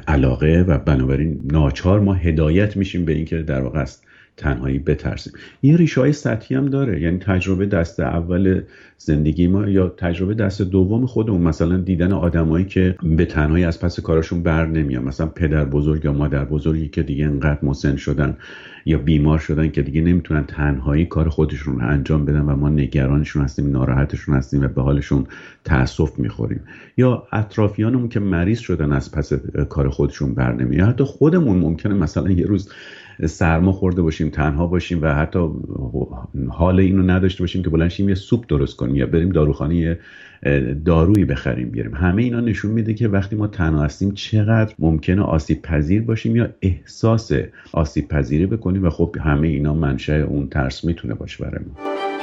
علاقه 0.07 0.65
و 0.67 0.77
بنابراین 0.77 1.41
ناچار 1.43 1.99
ما 1.99 2.13
هدایت 2.13 2.77
میشیم 2.77 3.05
به 3.05 3.13
اینکه 3.13 3.37
در 3.37 3.61
واقع 3.61 3.79
است 3.79 4.06
تنهایی 4.37 4.79
بترسیم. 4.79 5.33
این 5.61 5.77
ریشه 5.77 6.01
های 6.01 6.13
سطحی 6.13 6.55
هم 6.57 6.65
داره. 6.65 7.01
یعنی 7.01 7.17
تجربه 7.17 7.65
دست 7.65 7.99
اول 7.99 8.61
زندگی 8.97 9.47
ما 9.47 9.67
یا 9.67 9.89
تجربه 9.89 10.33
دست 10.33 10.61
دوم 10.61 11.05
خودمون 11.05 11.41
مثلا 11.41 11.77
دیدن 11.77 12.11
آدمایی 12.11 12.65
که 12.65 12.95
به 13.03 13.25
تنهایی 13.25 13.63
از 13.63 13.79
پس 13.79 13.99
کارشون 13.99 14.43
بر 14.43 14.65
نمیان. 14.65 15.03
مثلا 15.03 15.27
پدر 15.27 15.65
بزرگ 15.65 16.05
یا 16.05 16.13
مادر 16.13 16.45
بزرگی 16.45 16.87
که 16.87 17.03
دیگه 17.03 17.25
انقدر 17.25 17.59
مسن 17.63 17.95
شدن 17.95 18.37
یا 18.85 18.97
بیمار 18.97 19.39
شدن 19.39 19.69
که 19.69 19.81
دیگه 19.81 20.01
نمی‌تونن 20.01 20.43
تنهایی 20.43 21.05
کار 21.05 21.29
خودشون 21.29 21.79
رو 21.79 21.87
انجام 21.87 22.25
بدن 22.25 22.41
و 22.41 22.55
ما 22.55 22.69
نگرانشون 22.69 23.43
هستیم 23.43 23.71
ناراحتشون 23.71 24.35
هستیم 24.35 24.63
و 24.63 24.67
به 24.67 24.81
حالشون 24.81 25.27
تاسف 25.63 26.19
می‌خوریم. 26.19 26.59
یا 26.97 27.27
اطرافیانمون 27.31 28.09
که 28.09 28.19
مریض 28.19 28.59
شدن 28.59 28.91
از 28.91 29.11
پس 29.11 29.33
کار 29.69 29.89
خودشون 29.89 30.33
بر 30.33 30.53
نمیاد 30.53 30.89
حتی 30.89 31.03
خودمون 31.03 31.57
ممکنه 31.57 31.93
مثلا 31.93 32.31
یه 32.31 32.45
روز 32.45 32.69
سرما 33.25 33.71
خورده 33.71 34.01
باشیم 34.01 34.29
تنها 34.29 34.67
باشیم 34.67 35.01
و 35.01 35.13
حتی 35.13 35.39
حال 36.49 36.79
اینو 36.79 37.03
نداشته 37.03 37.43
باشیم 37.43 37.63
که 37.63 37.69
بلنشیم 37.69 38.09
یه 38.09 38.15
سوپ 38.15 38.45
درست 38.47 38.77
کنیم 38.77 38.95
یا 38.95 39.05
بریم 39.05 39.29
داروخانه 39.29 39.99
دارویی 40.85 41.25
بخریم 41.25 41.69
بیاریم. 41.69 41.95
همه 41.95 42.23
اینا 42.23 42.39
نشون 42.39 42.71
میده 42.71 42.93
که 42.93 43.07
وقتی 43.07 43.35
ما 43.35 43.47
تنها 43.47 43.83
هستیم 43.83 44.11
چقدر 44.11 44.73
ممکنه 44.79 45.21
آسیب 45.21 45.61
پذیر 45.61 46.01
باشیم 46.01 46.35
یا 46.35 46.49
احساس 46.61 47.31
آسیب 47.73 48.07
پذیری 48.07 48.45
بکنیم 48.45 48.85
و 48.85 48.89
خب 48.89 49.15
همه 49.21 49.47
اینا 49.47 49.73
منشأ 49.73 50.23
اون 50.23 50.47
ترس 50.47 50.85
می‌تونه 50.85 51.13
باشه 51.13 51.43
برای 51.43 51.63
ما. 51.65 52.16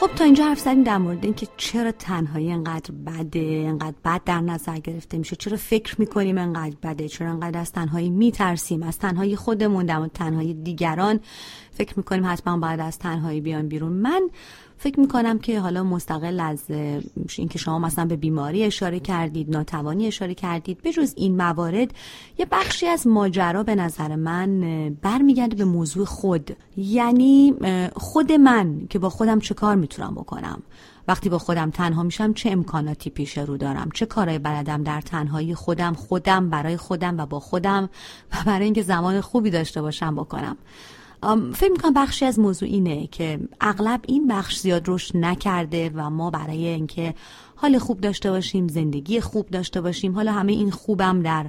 خب 0.00 0.10
تا 0.16 0.24
اینجا 0.24 0.44
حرف 0.44 0.60
زدیم 0.60 0.82
در 0.82 0.98
مورد 0.98 1.24
اینکه 1.24 1.46
چرا 1.56 1.92
تنهایی 1.92 2.52
انقدر 2.52 2.90
بده 3.06 3.64
انقدر 3.68 3.96
بد 4.04 4.20
در 4.24 4.40
نظر 4.40 4.78
گرفته 4.78 5.18
میشه 5.18 5.36
چرا 5.36 5.56
فکر 5.56 6.00
می‌کنیم 6.00 6.38
انقدر 6.38 6.76
بده 6.82 7.08
چرا 7.08 7.30
انقدر 7.30 7.60
از 7.60 7.72
تنهایی 7.72 8.10
میترسیم 8.10 8.82
از 8.82 8.98
تنهایی 8.98 9.36
خودمون 9.36 9.86
در 9.86 10.06
تنهایی 10.14 10.54
دیگران 10.54 11.20
فکر 11.70 11.94
می‌کنیم 11.96 12.26
حتما 12.26 12.58
باید 12.58 12.80
از 12.80 12.98
تنهایی 12.98 13.40
بیان 13.40 13.68
بیرون. 13.68 13.92
من 13.92 14.30
فکر 14.78 15.00
می‌کنم 15.00 15.38
که 15.38 15.60
حالا 15.60 15.82
مستقل 15.82 16.40
از 16.40 16.62
اینکه 17.36 17.58
شما 17.58 17.78
مثلا 17.78 18.04
به 18.04 18.16
بیماری 18.16 18.64
اشاره 18.64 19.00
کردید 19.00 19.50
ناتوانی 19.50 20.06
اشاره 20.06 20.34
کردید 20.34 20.82
به 20.82 20.92
جز 20.92 21.12
این 21.16 21.36
موارد 21.36 21.94
یه 22.38 22.46
بخشی 22.50 22.86
از 22.86 23.06
ماجرا 23.06 23.62
به 23.62 23.74
نظر 23.74 24.16
من 24.16 24.60
برمیگرده 25.02 25.56
به 25.56 25.64
موضوع 25.64 26.04
خود. 26.04 26.56
یعنی 26.76 27.54
خود 27.96 28.32
من 28.32 28.86
که 28.90 28.98
با 28.98 29.08
خودم 29.10 29.40
چه 29.40 29.54
کار 29.54 29.76
می‌تونم 29.76 30.14
بکنم؟ 30.14 30.62
وقتی 31.08 31.28
با 31.28 31.38
خودم 31.38 31.70
تنها 31.70 32.02
میشم 32.02 32.32
چه 32.32 32.50
امکاناتی 32.50 33.10
پیش 33.10 33.38
رو 33.38 33.56
دارم؟ 33.56 33.90
چه 33.94 34.06
کارهای 34.06 34.38
بلدم 34.38 34.82
در 34.82 35.00
تنهایی 35.00 35.54
خودم 35.54 35.94
خودم 35.94 36.50
برای 36.50 36.76
خودم 36.76 37.18
و 37.18 37.26
با 37.26 37.40
خودم 37.40 37.88
و 38.32 38.36
برای 38.46 38.64
اینکه 38.64 38.82
زمان 38.82 39.20
خوبی 39.20 39.50
داشته 39.50 39.82
باشم 39.82 40.14
بکنم؟ 40.14 40.56
فکر 41.54 41.72
می‌کنم 41.72 41.92
بخشی 41.94 42.24
از 42.24 42.38
موضوع 42.38 42.68
اینه 42.68 43.06
که 43.06 43.38
اغلب 43.60 44.00
این 44.06 44.28
بخش 44.28 44.58
زیاد 44.58 44.84
رشد 44.86 45.16
نکرده 45.16 45.90
و 45.94 46.10
ما 46.10 46.30
برای 46.30 46.66
اینکه 46.66 47.14
حال 47.56 47.78
خوب 47.78 48.00
داشته 48.00 48.30
باشیم 48.30 48.68
زندگی 48.68 49.20
خوب 49.20 49.50
داشته 49.50 49.80
باشیم 49.80 50.14
حالا 50.14 50.32
همه 50.32 50.52
این 50.52 50.70
خوبم 50.70 51.22
در 51.22 51.46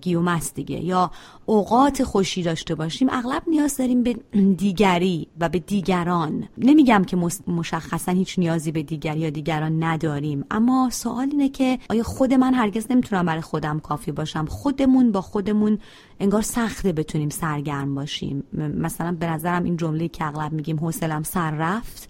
گیوم 0.00 0.28
است 0.28 0.54
دیگه. 0.54 0.84
یا 0.84 1.10
اوقات 1.46 2.04
خوشی 2.04 2.42
داشته 2.42 2.74
باشیم. 2.74 3.08
اغلب 3.10 3.42
نیاز 3.46 3.76
داریم 3.76 4.02
به 4.02 4.12
دیگری 4.56 5.28
و 5.40 5.48
به 5.48 5.58
دیگران. 5.58 6.48
نمیگم 6.58 7.04
که 7.04 7.16
مشخصا 7.46 8.12
هیچ 8.12 8.38
نیازی 8.38 8.72
به 8.72 8.82
دیگری 8.82 9.20
یا 9.20 9.30
دیگران 9.30 9.84
نداریم. 9.84 10.44
اما 10.50 10.90
سوال 10.92 11.28
اینه 11.30 11.48
که 11.48 11.78
آیا 11.90 12.02
خود 12.02 12.34
من 12.34 12.54
هرگز 12.54 12.86
نمی‌تونم 12.90 13.26
برای 13.26 13.40
خودم 13.40 13.80
کافی 13.80 14.12
باشم؟ 14.12 14.46
خودمون 14.46 15.12
با 15.12 15.20
خودمون 15.20 15.78
انگار 16.20 16.42
سخته 16.42 16.92
بتونیم 16.92 17.28
سرگرم 17.28 17.94
باشیم. 17.94 18.44
مثلا 18.52 19.12
به 19.12 19.26
نظرم 19.26 19.64
این 19.64 19.76
جمله 19.76 20.08
که 20.08 20.24
اغلب 20.24 20.52
میگیم 20.52 20.78
حوصلم 20.78 21.22
سر 21.22 21.50
رفت. 21.50 22.08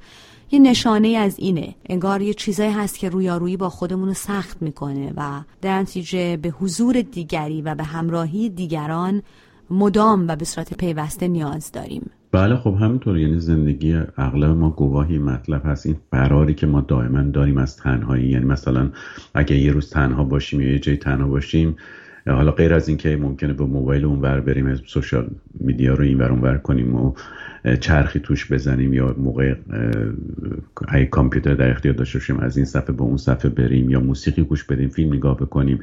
یه 0.52 0.58
نشانه 0.58 1.08
از 1.08 1.38
اینه. 1.38 1.74
انگار 1.88 2.22
یه 2.22 2.34
چیزایی 2.34 2.70
هست 2.70 2.98
که 2.98 3.08
رویارویی 3.08 3.56
با 3.56 3.68
خودمون 3.68 4.08
رو 4.08 4.14
سخت 4.14 4.62
می‌کنه 4.62 5.12
و 5.16 5.40
در 5.60 5.80
نتیجه 5.80 6.36
به 6.36 6.48
حضور 6.48 7.00
دیگری 7.00 7.62
و 7.62 7.74
به 7.74 7.84
همراهی 7.84 8.48
دیگران 8.48 9.22
مدام 9.70 10.28
و 10.28 10.36
به 10.36 10.44
صورت 10.44 10.74
پیوسته 10.74 11.28
نیاز 11.28 11.72
داریم. 11.72 12.10
بله 12.32 12.56
خب 12.56 12.74
همینطور. 12.80 13.18
یعنی 13.18 13.40
زندگی 13.40 13.94
اغلب 14.16 14.56
ما 14.56 14.70
گواهی 14.70 15.18
مطلب 15.18 15.62
هست. 15.64 15.86
این 15.86 15.96
فراری 16.10 16.54
که 16.54 16.66
ما 16.66 16.80
دائما 16.80 17.22
داریم 17.22 17.58
از 17.58 17.76
تنهایی. 17.76 18.28
یعنی 18.28 18.44
مثلا 18.44 18.90
اگه 19.34 19.56
یه 19.56 19.72
روز 19.72 19.90
تنها 19.90 20.24
باشیم 20.24 20.60
یا 20.60 20.72
یه 20.72 20.78
جای 20.78 20.96
تنها 20.96 21.28
باشیم 21.28 21.76
حالا 22.26 22.50
غیر 22.52 22.74
از 22.74 22.88
اینکه 22.88 23.16
ممکنه 23.16 23.52
به 23.52 23.64
موبایل 23.64 24.04
اونور 24.04 24.40
بریم 24.40 24.74
سوشال 24.74 25.30
میدیا 25.60 25.94
رو 25.94 26.04
اینور 26.04 26.30
اونور 26.30 26.58
کنیم 26.58 26.94
و 26.94 27.14
چرخی 27.80 28.20
توش 28.20 28.52
بزنیم 28.52 28.94
یا 28.94 29.14
موقع 29.18 29.54
های 30.88 31.06
کامپیوتر 31.06 31.54
در 31.54 31.70
اختیار 31.70 31.94
داشته 31.94 32.18
باشیم 32.18 32.36
از 32.40 32.56
این 32.56 32.66
صفحه 32.66 32.92
به 32.92 33.02
اون 33.02 33.16
صفحه 33.16 33.50
بریم 33.50 33.90
یا 33.90 34.00
موسیقی 34.00 34.42
گوش 34.42 34.64
بدیم 34.64 34.88
فیلم 34.88 35.14
نگاه 35.14 35.36
بکنیم 35.36 35.80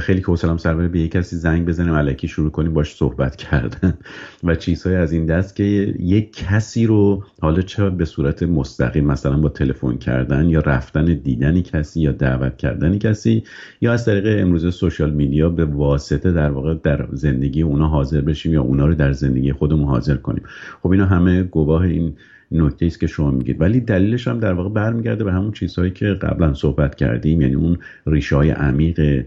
خیلی 0.00 0.22
که 0.22 0.36
سلام 0.36 0.56
سر 0.56 0.74
به 0.74 1.00
یک 1.00 1.10
کسی 1.10 1.36
زنگ 1.36 1.66
بزنیم 1.66 1.94
علکی 1.94 2.28
شروع 2.28 2.50
کنیم 2.50 2.74
باش 2.74 2.94
صحبت 2.94 3.36
کردن. 3.36 3.94
و 4.44 4.54
چیزهای 4.54 4.96
از 4.96 5.12
این 5.12 5.26
دست 5.26 5.56
که 5.56 5.64
یک 5.98 6.36
کسی 6.36 6.86
رو 6.86 7.24
حالا 7.40 7.62
چه 7.62 7.90
به 7.90 8.04
صورت 8.04 8.42
مستقیم 8.42 9.04
مثلا 9.04 9.36
با 9.38 9.48
تلفن 9.48 9.96
کردن 9.96 10.48
یا 10.48 10.60
رفتن 10.60 11.04
دیدن 11.04 11.60
کسی 11.60 12.00
یا 12.00 12.12
دعوت 12.12 12.56
کردن 12.56 12.98
کسی 12.98 13.44
یا 13.80 13.92
از 13.92 14.04
طریق 14.04 14.42
امروز 14.42 14.74
سوشال 14.74 15.10
میدیا 15.10 15.48
به 15.48 15.64
واسطه 15.64 16.32
در 16.32 16.50
واقع 16.50 16.74
در 16.74 17.08
زندگی 17.12 17.62
اونا 17.62 17.88
حاضر 17.88 18.20
بشیم 18.20 18.52
یا 18.52 18.62
اونا 18.62 18.86
رو 18.86 18.94
در 18.94 19.12
زندگی 19.12 19.52
خودمون 19.52 19.88
حاضر 19.88 20.16
کنیم. 20.16 20.42
خب 20.82 20.90
اینا 20.90 21.06
همه 21.06 21.42
گواه 21.42 21.82
این 21.82 22.16
نکته 22.52 22.86
است 22.86 23.00
که 23.00 23.06
شما 23.06 23.30
میگید. 23.30 23.60
ولی 23.60 23.80
دلیلش 23.80 24.28
هم 24.28 24.40
در 24.40 24.52
واقع 24.52 24.68
برمیگرده 24.68 25.24
به 25.24 25.32
همون 25.32 25.52
چیزهایی 25.52 25.90
که 25.90 26.06
قبلا 26.06 26.54
صحبت 26.54 26.94
کردیم 26.94 27.40
یعنی 27.40 27.54
اون 27.54 27.78
ریشه 28.06 28.36
های 28.36 28.50
عمیق 28.50 29.24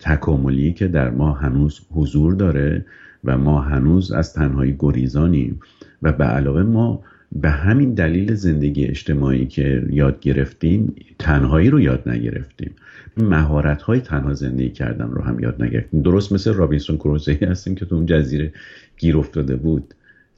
تکاملی 0.00 0.72
که 0.72 0.88
در 0.88 1.10
ما 1.10 1.32
هنوز 1.32 1.80
حضور 1.90 2.34
داره 2.34 2.84
و 3.24 3.38
ما 3.38 3.60
هنوز 3.60 4.12
از 4.12 4.34
تنهایی 4.34 4.76
گریزانیم. 4.78 5.60
و 6.02 6.12
به 6.12 6.24
علاوه 6.24 6.62
ما 6.62 7.02
به 7.32 7.50
همین 7.50 7.94
دلیل 7.94 8.34
زندگی 8.34 8.84
اجتماعی 8.84 9.46
که 9.46 9.86
یاد 9.90 10.20
گرفتیم 10.20 10.94
تنهایی 11.18 11.70
رو 11.70 11.80
یاد 11.80 12.08
نگرفتیم. 12.08 12.70
مهارت 13.16 13.82
های 13.82 14.00
تنها 14.00 14.34
زندگی 14.34 14.70
کردن 14.70 15.10
رو 15.10 15.22
هم 15.22 15.40
یاد 15.40 15.62
نگرفتیم. 15.62 16.02
درست 16.02 16.32
مثل 16.32 16.54
رابینسون 16.54 16.96
کروزه 16.96 17.38
هستیم 17.42 17.74
که 17.74 17.84
تو 17.84 17.94
اون 17.94 18.06
جزیره 18.06 18.52
گیر 18.98 19.16
افتاده 19.16 19.56
بود. 19.56 19.94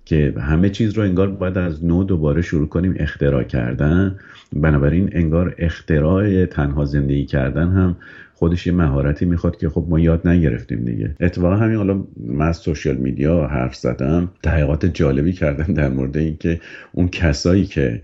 که 0.09 0.35
همه 0.41 0.71
چیز 0.71 0.93
رو 0.93 1.03
انگار 1.03 1.31
باید 1.31 1.59
از 1.59 1.85
نو 1.85 2.05
دوباره 2.05 2.43
شروع 2.43 2.69
کنیم 2.69 2.95
اختراع 2.97 3.43
کردن. 3.43 4.17
بنابراین 4.53 5.09
انگار 5.13 5.55
اختراع 5.59 6.47
تنها 6.47 6.85
زندگی 6.85 7.25
کردن 7.25 7.69
هم 7.69 7.97
خودش 8.35 8.67
یه 8.67 8.73
مهارتی 8.73 9.25
می‌خواد 9.25 9.57
که 9.57 9.69
خب 9.69 9.87
ما 9.89 10.01
یاد 10.01 10.29
نگرفتیم 10.29 10.85
دیگه. 10.85 11.15
اتفاقا 11.21 11.57
همین 11.57 11.77
حالا 11.77 12.05
من 12.17 12.49
از 12.49 12.57
سوشیال 12.57 12.97
میدیا 12.97 13.47
حرف 13.47 13.75
زدم. 13.75 14.29
تحقیقات 14.43 14.87
جالبی 14.87 15.33
کردن 15.33 15.75
در 15.75 15.89
مورد 15.89 16.17
اینکه 16.17 16.61
اون 16.93 17.09
کسایی 17.09 17.65
که 17.65 18.03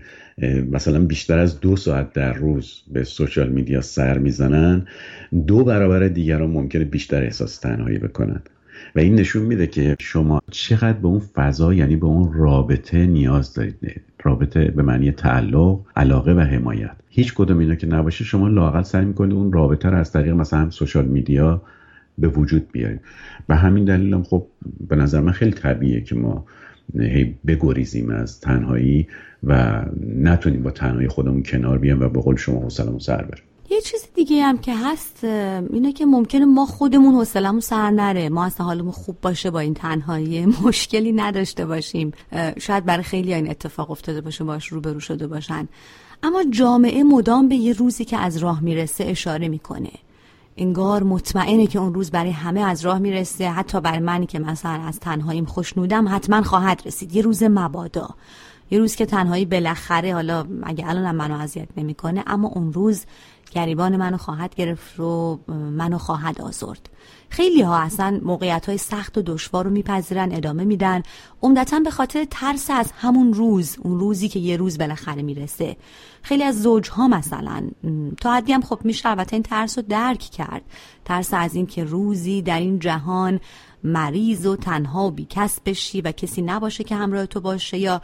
مثلا 0.71 1.05
بیشتر 1.05 1.39
از 1.39 1.59
دو 1.59 1.75
ساعت 1.75 2.13
در 2.13 2.33
روز 2.33 2.81
به 2.93 3.03
سوشال 3.03 3.49
میدیا 3.49 3.81
سر 3.81 4.17
می‌زنن 4.17 4.85
دو 5.47 5.63
برابر 5.63 6.07
دیگران 6.07 6.49
ممکنه 6.49 6.83
بیشتر 6.85 7.23
احساس 7.23 7.57
تنهایی 7.57 7.97
بکنن. 7.97 8.41
و 8.95 8.99
این 8.99 9.15
نشون 9.15 9.43
میده 9.43 9.67
که 9.67 9.95
شما 9.99 10.41
چقدر 10.51 10.97
به 10.97 11.07
اون 11.07 11.19
فضا 11.19 11.73
یعنی 11.73 11.95
به 11.95 12.05
اون 12.05 12.33
رابطه 12.33 13.07
نیاز 13.07 13.53
دارید. 13.53 14.01
رابطه 14.23 14.71
به 14.71 14.83
معنی 14.83 15.11
تعلق 15.11 15.79
علاقه 15.95 16.33
و 16.33 16.39
حمایت. 16.39 16.95
هیچ 17.09 17.33
کدوم 17.33 17.57
اینا 17.57 17.75
که 17.75 17.87
نباشه 17.87 18.23
شما 18.23 18.47
لاقل 18.47 18.81
سعی 18.81 19.05
می‌کنید 19.05 19.33
اون 19.33 19.53
رابطه 19.53 19.89
رو 19.89 19.97
از 19.97 20.11
طریق 20.11 20.33
مثلا 20.33 20.69
سوشال 20.69 21.05
میدیا 21.05 21.61
به 22.17 22.27
وجود 22.27 22.71
بیارید. 22.71 23.01
به 23.47 23.55
همین 23.55 23.85
دلیل 23.85 24.13
هم 24.13 24.23
خب 24.23 24.47
به 24.87 24.95
نظر 24.95 25.21
من 25.21 25.31
خیلی 25.31 25.51
طبیعیه 25.51 26.01
که 26.01 26.15
ما 26.15 26.45
هی 26.99 27.35
بگریزیم 27.47 28.09
از 28.09 28.41
تنهایی 28.41 29.07
و 29.43 29.81
نتونیم 30.17 30.63
با 30.63 30.71
تنهایی 30.71 31.07
خودمون 31.07 31.43
کنار 31.43 31.77
بیام 31.77 32.01
و 32.01 32.09
به 32.09 32.19
قول 32.19 32.35
شما 32.35 32.59
حوصلمون 32.59 32.99
سر 32.99 33.21
بریم. 33.21 33.43
چیز 33.85 34.05
دیگه 34.15 34.43
هم 34.43 34.57
که 34.57 34.75
هست 34.75 35.23
اینه 35.23 35.93
که 35.93 36.05
ممکنه 36.05 36.45
ما 36.45 36.65
خودمون 36.65 37.15
حوصلمون 37.15 37.59
سر 37.59 37.91
نره. 37.91 38.29
ما 38.29 38.45
اصلا 38.45 38.65
حالمون 38.65 38.91
خوب 38.91 39.21
باشه 39.21 39.51
با 39.51 39.59
این 39.59 39.73
تنهایی 39.73 40.45
مشکلی 40.65 41.11
نداشته 41.11 41.65
باشیم. 41.65 42.11
شاید 42.59 42.85
برای 42.85 43.03
خیلی 43.03 43.33
این 43.33 43.49
اتفاق 43.49 43.91
افتاده 43.91 44.21
باشه 44.21 44.43
باش 44.43 44.67
روبرو 44.67 44.99
شده 44.99 45.27
باشن. 45.27 45.67
اما 46.23 46.43
جامعه 46.43 47.03
مدام 47.03 47.47
به 47.49 47.55
یه 47.55 47.73
روزی 47.73 48.05
که 48.05 48.17
از 48.17 48.37
راه 48.37 48.63
می‌رسه 48.63 49.03
اشاره 49.03 49.47
می‌کنه. 49.47 49.91
انگار 50.57 51.03
مطمئنه 51.03 51.67
که 51.67 51.79
اون 51.79 51.93
روز 51.93 52.11
برای 52.11 52.31
همه 52.31 52.59
از 52.59 52.85
راه 52.85 52.99
می‌رسه. 52.99 53.49
حتی 53.49 53.81
برای 53.81 53.99
منی 53.99 54.25
که 54.25 54.39
مثلا 54.39 54.71
از 54.71 54.99
تنهاییم 54.99 55.45
خوشنودم 55.45 56.15
حتما 56.15 56.41
خواهد 56.41 56.81
رسید. 56.85 57.15
یه 57.15 57.21
روز 57.21 57.43
مبادا. 57.43 58.09
یه 58.71 58.79
روز 58.79 58.95
که 58.95 59.05
تنهایی 59.05 59.45
بالاخره 59.45 60.13
حالا 60.13 60.45
اگه 60.63 60.89
الان 60.89 61.15
منو 61.15 61.39
اذیت 61.39 61.67
نمی‌کنه 61.77 62.23
اما 62.27 62.47
اون 62.47 62.73
روز 62.73 63.05
گریبان 63.55 63.97
منو 63.97 64.17
خواهد 64.17 64.55
گرفت 64.55 64.99
و 64.99 65.39
منو 65.49 65.97
خواهد 65.97 66.41
آزرد. 66.41 66.89
خیلی 67.29 67.61
ها 67.61 67.77
اصلا 67.77 68.19
موقعیت 68.23 68.65
های 68.65 68.77
سخت 68.77 69.17
و 69.17 69.21
دشوار 69.21 69.65
رو 69.65 69.71
میپذیرن 69.71 70.31
ادامه 70.31 70.63
میدن. 70.63 71.03
عمدتا 71.41 71.79
به 71.79 71.91
خاطر 71.91 72.25
ترس 72.31 72.69
از 72.69 72.91
همون 72.91 73.33
روز 73.33 73.77
اون 73.83 73.99
روزی 73.99 74.29
که 74.29 74.39
یه 74.39 74.57
روز 74.57 74.77
بالاخره 74.77 75.21
می‌رسه. 75.21 75.77
خیلی 76.21 76.43
از 76.43 76.61
زوج 76.61 76.89
ها 76.89 77.07
مثلا 77.07 77.69
تا 78.21 78.33
حدی 78.33 78.53
هم 78.53 78.61
خب 78.61 78.79
میشه 78.83 79.09
البته 79.09 79.33
این 79.33 79.43
ترس 79.43 79.77
رو 79.77 79.83
درک 79.89 80.19
کرد. 80.19 80.61
ترس 81.05 81.33
از 81.33 81.55
این 81.55 81.65
که 81.65 81.83
روزی 81.83 82.41
در 82.41 82.59
این 82.59 82.79
جهان 82.79 83.39
مریض 83.83 84.45
و 84.45 84.55
تنها 84.55 85.07
و 85.07 85.11
بیکس 85.11 85.59
بشی 85.65 86.01
و 86.01 86.11
کسی 86.11 86.41
نباشه 86.41 86.83
که 86.83 86.95
همراه 86.95 87.25
تو 87.25 87.41
باشه 87.41 87.77
یا 87.77 88.01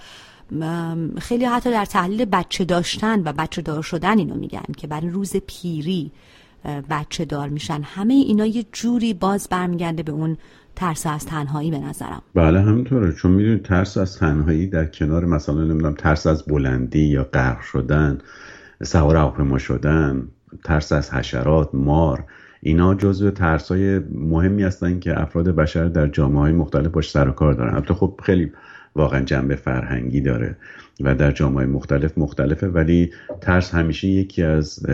خیلی 1.17 1.46
حتی 1.46 1.72
در 1.72 1.86
تحلیل 1.86 2.25
بچه 2.25 2.65
داشتن 2.65 3.24
و 3.24 3.34
بچه 3.38 3.62
دار 3.62 3.81
شدن 3.84 4.17
اینو 4.17 4.36
میگن 4.36 4.63
که 4.77 4.88
برای 4.88 5.10
روز 5.10 5.36
پیری 5.48 6.12
بچه 6.89 7.25
دار 7.25 7.50
میشن. 7.50 7.81
همه 7.84 8.13
اینا 8.13 8.46
یه 8.46 8.65
جوری 8.72 9.13
باز 9.13 9.48
برمیگرده 9.51 10.03
به 10.03 10.12
اون 10.12 10.38
ترس 10.75 11.08
از 11.08 11.25
تنهایی 11.25 11.72
به 11.72 11.79
نظرم. 11.79 12.22
بله 12.36 12.62
همینطوره. 12.62 13.13
چون 13.13 13.31
می‌دونید 13.31 13.63
ترس 13.63 13.98
از 13.98 14.17
تنهایی 14.17 14.67
در 14.67 14.86
کنار 14.86 15.25
مثلا 15.25 15.63
نمی‌دونم 15.63 15.93
ترس 15.93 16.27
از 16.27 16.46
بلندی 16.46 17.03
یا 17.03 17.24
غرق 17.24 17.62
شدن 17.62 18.17
سوار 18.84 19.15
هواپیما 19.15 19.58
شدن 19.58 20.27
ترس 20.63 20.91
از 20.91 21.13
حشرات 21.13 21.70
مار 21.74 22.24
اینا 22.62 22.96
جزو 22.96 23.31
ترس 23.31 23.72
های 23.72 24.00
مهمی 24.00 24.63
هستن 24.63 25.00
که 25.00 25.22
افراد 25.22 25.50
بشر 25.50 25.86
در 25.86 26.08
جامعه 26.08 26.39
های 26.39 26.51
مختلف 26.53 26.88
باش 26.88 27.12
سر 27.12 27.29
و 27.29 27.31
کار 27.31 27.53
دارن. 27.53 27.75
البته 27.75 27.93
خب 27.93 28.20
خیلی 28.24 28.51
واقعا 28.95 29.21
جنبه 29.21 29.55
فرهنگی 29.55 30.21
داره 30.21 30.55
و 31.01 31.15
در 31.15 31.31
جامعه 31.31 31.65
مختلف 31.65 32.17
مختلفه 32.17 32.67
ولی 32.67 33.12
ترس 33.41 33.74
همیشه 33.74 34.07
یکی 34.07 34.43
از 34.43 34.86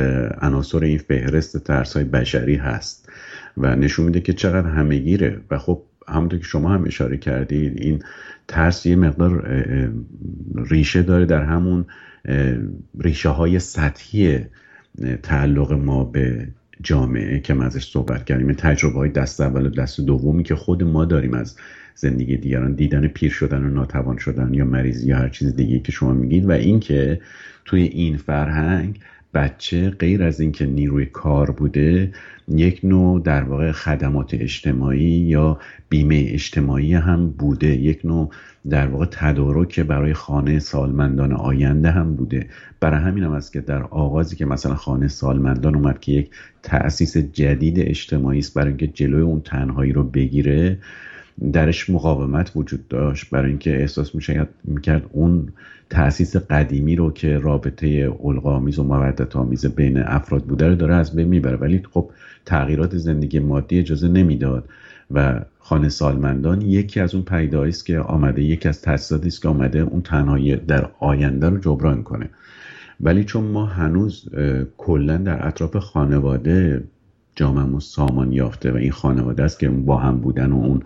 عناصر 0.42 0.84
این 0.84 0.98
فهرست 0.98 1.58
ترس 1.58 1.94
های 1.94 2.06
بشری 2.06 2.56
هست 2.56 3.10
و 3.58 3.76
نشون 3.76 4.06
میده 4.06 4.22
که 4.22 4.34
چقدر 4.34 4.68
همهگیره 4.68 5.42
و 5.52 5.58
خب 5.58 5.82
همونطور 6.08 6.40
که 6.40 6.46
شما 6.46 6.70
هم 6.70 6.86
اشاره 6.86 7.18
کردید 7.18 7.82
این 7.82 8.04
ترس 8.48 8.86
یه 8.86 8.96
مقدار 8.96 9.62
ریشه 10.56 11.04
داره 11.04 11.26
در 11.26 11.44
همون 11.44 11.86
ریشه 13.00 13.30
های 13.30 13.60
سطحی 13.60 14.46
تعلق 15.24 15.72
ما 15.74 16.04
به 16.04 16.48
جامعه 16.82 17.40
که 17.40 17.64
ازش 17.64 17.92
صحبت 17.92 18.26
کردیم 18.26 18.54
تجربه 18.54 18.96
های 18.96 19.10
دست 19.10 19.42
اول 19.42 19.66
و 19.66 19.70
دست 19.70 20.02
دومی 20.02 20.44
که 20.44 20.56
خود 20.56 20.84
ما 20.84 21.06
داریم 21.06 21.34
از 21.34 21.56
زندگی 21.98 22.38
دیگران 22.38 22.74
دیدن 22.74 23.08
پیر 23.08 23.32
شدن 23.32 23.64
و 23.64 23.70
ناتوان 23.70 24.18
شدن 24.18 24.54
یا 24.54 24.66
مریضی 24.66 25.08
یا 25.08 25.18
هر 25.18 25.30
چیز 25.30 25.56
دیگه 25.56 25.80
که 25.80 25.92
شما 25.92 26.14
میگید 26.14 26.46
و 26.46 26.52
اینکه 26.52 27.22
توی 27.66 27.82
این 27.82 28.18
فرهنگ 28.18 29.00
بچه 29.34 29.90
غیر 29.90 30.24
از 30.24 30.40
اینکه 30.40 30.66
نیروی 30.66 31.06
کار 31.06 31.52
بوده 31.52 32.12
یک 32.48 32.80
نوع 32.84 33.22
در 33.24 33.44
واقع 33.44 33.72
خدمات 33.72 34.34
اجتماعی 34.34 35.10
یا 35.10 35.60
بیمه 35.90 36.26
اجتماعی 36.28 36.94
هم 36.94 37.30
بوده 37.30 37.68
یک 37.68 38.06
نوع 38.06 38.30
در 38.70 38.88
واقع 38.88 39.06
تدارک 39.12 39.80
برای 39.80 40.14
خانه 40.14 40.60
سالمندان 40.60 41.34
آینده 41.34 41.92
هم 41.92 42.16
بوده. 42.16 42.48
برای 42.80 43.00
همین 43.00 43.24
هم 43.24 43.32
است 43.32 43.54
که 43.54 43.62
در 43.62 43.84
آغازی 43.84 44.36
که 44.36 44.46
مثلا 44.46 44.76
خانه 44.76 45.08
سالمندان 45.08 45.76
اومد 45.76 46.00
که 46.00 46.12
یک 46.12 46.30
تأسیس 46.64 47.18
جدید 47.18 47.80
اجتماعی 47.80 48.40
است 48.40 48.54
برای 48.54 48.68
اینکه 48.68 48.88
جلوی 48.88 49.22
اون 49.22 49.42
تنهایی 49.42 49.92
رو 49.92 50.04
بگیره 50.04 50.78
درش 51.54 51.90
مقاومت 51.90 52.52
وجود 52.56 52.88
داشت. 52.88 53.30
برای 53.30 53.50
اینکه 53.50 53.80
احساس 53.80 54.16
میشه 54.16 54.48
می‌کرد 54.64 55.06
اون 55.12 55.48
تأسیس 55.90 56.36
قدیمی 56.36 56.96
رو 56.96 57.12
که 57.12 57.38
رابطه 57.38 58.14
القامیز 58.24 58.80
و 58.80 58.84
مودت 58.84 59.36
آمیز 59.36 59.66
بین 59.66 59.98
افراد 59.98 60.44
بوده 60.44 60.68
رو 60.68 60.76
داره 60.76 60.96
از 60.96 61.16
بین 61.16 61.28
می‌بره. 61.28 61.58
ولی 61.58 61.82
خب 61.92 62.10
تغییرات 62.46 62.98
زندگی 62.98 63.40
مادی 63.40 63.80
اجازه 63.80 64.08
نمی‌داد 64.08 64.70
و 65.12 65.42
خانه 65.60 65.90
سالمندان 65.90 66.62
یکی 66.62 67.00
از 67.00 67.16
اون 67.16 67.24
پیده 67.24 67.60
است 67.60 67.86
که 67.86 68.00
آمده 68.00 68.44
یکی 68.44 68.70
از 68.70 68.82
تاسیساتی 68.82 69.28
است 69.28 69.42
که 69.42 69.48
آمده 69.48 69.80
اون 69.80 70.02
تنهایی 70.02 70.56
در 70.56 70.90
آینده 71.00 71.50
رو 71.50 71.58
جبران 71.58 72.04
کنه. 72.04 72.30
ولی 73.02 73.24
چون 73.24 73.44
ما 73.44 73.66
هنوز 73.66 74.30
کلا 74.78 75.18
در 75.18 75.48
اطراف 75.48 75.76
خانواده 75.76 76.84
جامعه 77.38 77.80
سامان 77.80 78.32
یافته 78.34 78.72
و 78.72 78.76
این 78.76 78.92
خانواده 78.92 79.44
است 79.44 79.60
که 79.60 79.70
با 79.70 79.98
هم 79.98 80.20
بودن 80.20 80.52
و 80.52 80.56
اون 80.56 80.84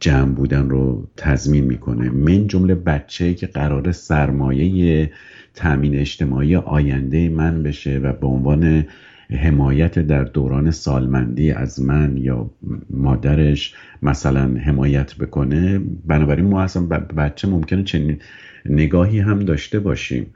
جمع 0.00 0.34
بودن 0.34 0.70
رو 0.70 1.08
تضمین 1.16 1.64
می‌کنه. 1.64 2.10
من 2.10 2.46
جمله 2.46 2.74
بچه 2.74 3.34
که 3.34 3.46
قرار 3.46 3.92
سرمایه 3.92 5.10
تامین 5.54 5.94
اجتماعی 5.94 6.56
آینده 6.56 7.28
من 7.28 7.62
بشه 7.62 7.98
و 7.98 8.12
به 8.12 8.26
عنوان 8.26 8.86
حمایت 9.30 9.98
در 9.98 10.24
دوران 10.24 10.70
سالمندی 10.70 11.50
از 11.50 11.80
من 11.80 12.16
یا 12.16 12.50
مادرش 12.90 13.74
مثلا 14.02 14.54
حمایت 14.54 15.14
بکنه 15.14 15.80
بنابراین 16.06 16.46
ما 16.46 16.62
اصلا 16.62 16.86
بچه 17.16 17.48
ممکنه 17.48 17.82
چنین 17.82 18.18
نگاهی 18.66 19.18
هم 19.18 19.38
داشته 19.38 19.80
باشیم. 19.80 20.26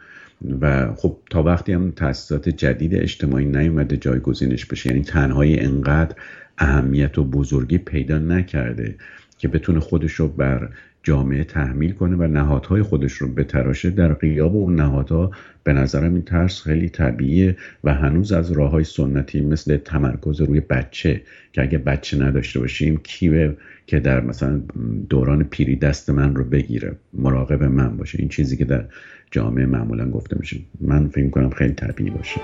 و 0.61 0.95
خب 0.95 1.17
تا 1.31 1.43
وقتی 1.43 1.73
هم 1.73 1.91
تاسیسات 1.91 2.49
جدید 2.49 2.95
اجتماعی 2.95 3.47
نیومده 3.47 3.97
جایگزینش 3.97 4.67
بشه 4.67 4.91
یعنی 4.91 5.03
تنهایی 5.03 5.59
انقدر 5.59 6.17
اهمیت 6.59 7.19
و 7.19 7.25
بزرگی 7.25 7.79
پیدا 7.79 8.19
نکرده 8.19 8.95
که 9.39 9.49
بتونه 9.49 9.81
خودش 9.81 10.13
رو 10.13 10.29
بر 10.29 10.69
جامعه 11.07 11.45
تحمیل 11.45 11.93
کنه 11.93 12.17
و 12.17 12.23
نهادهای 12.23 12.83
خودش 12.83 13.13
رو 13.13 13.29
بتراشه 13.29 13.91
در 13.91 14.13
قیاب 14.13 14.57
اون 14.57 14.75
نهادها 14.75 15.31
به 15.65 15.73
نظرم 15.73 16.15
این 16.15 16.23
ترس 16.23 16.63
خیلی 16.63 16.89
طبیعیه 16.89 17.57
و 17.85 17.95
هنوز 17.95 18.33
از 18.33 18.53
راه 18.53 18.71
های 18.71 18.85
سنتی 18.85 19.41
مثل 19.41 19.77
تمرکز 19.77 20.41
روی 20.41 20.61
بچه 20.61 21.23
که 21.53 21.63
اگه 21.63 21.79
بچه 21.79 22.19
نداشته 22.19 22.61
باشیم 22.61 22.97
کیوه 22.97 23.55
که 23.87 24.01
در 24.01 24.21
مثلا 24.21 24.61
دوران 25.09 25.45
پیری 25.45 25.77
دست 25.77 26.11
من 26.11 26.35
رو 26.35 26.45
بگیره 26.45 26.97
مراقب 27.13 27.63
من 27.63 27.97
باشه. 27.97 28.19
این 28.19 28.29
چیزی 28.29 28.57
که 28.57 28.65
در 28.65 28.85
جامعه 29.31 29.67
معمولا 29.67 30.11
گفته 30.11 30.37
میشه. 30.41 30.57
من 30.81 31.09
فکر 31.09 31.31
کنم 31.31 31.51
خیلی 31.51 31.73
طبیعی 31.73 32.11
باشه. 32.11 32.41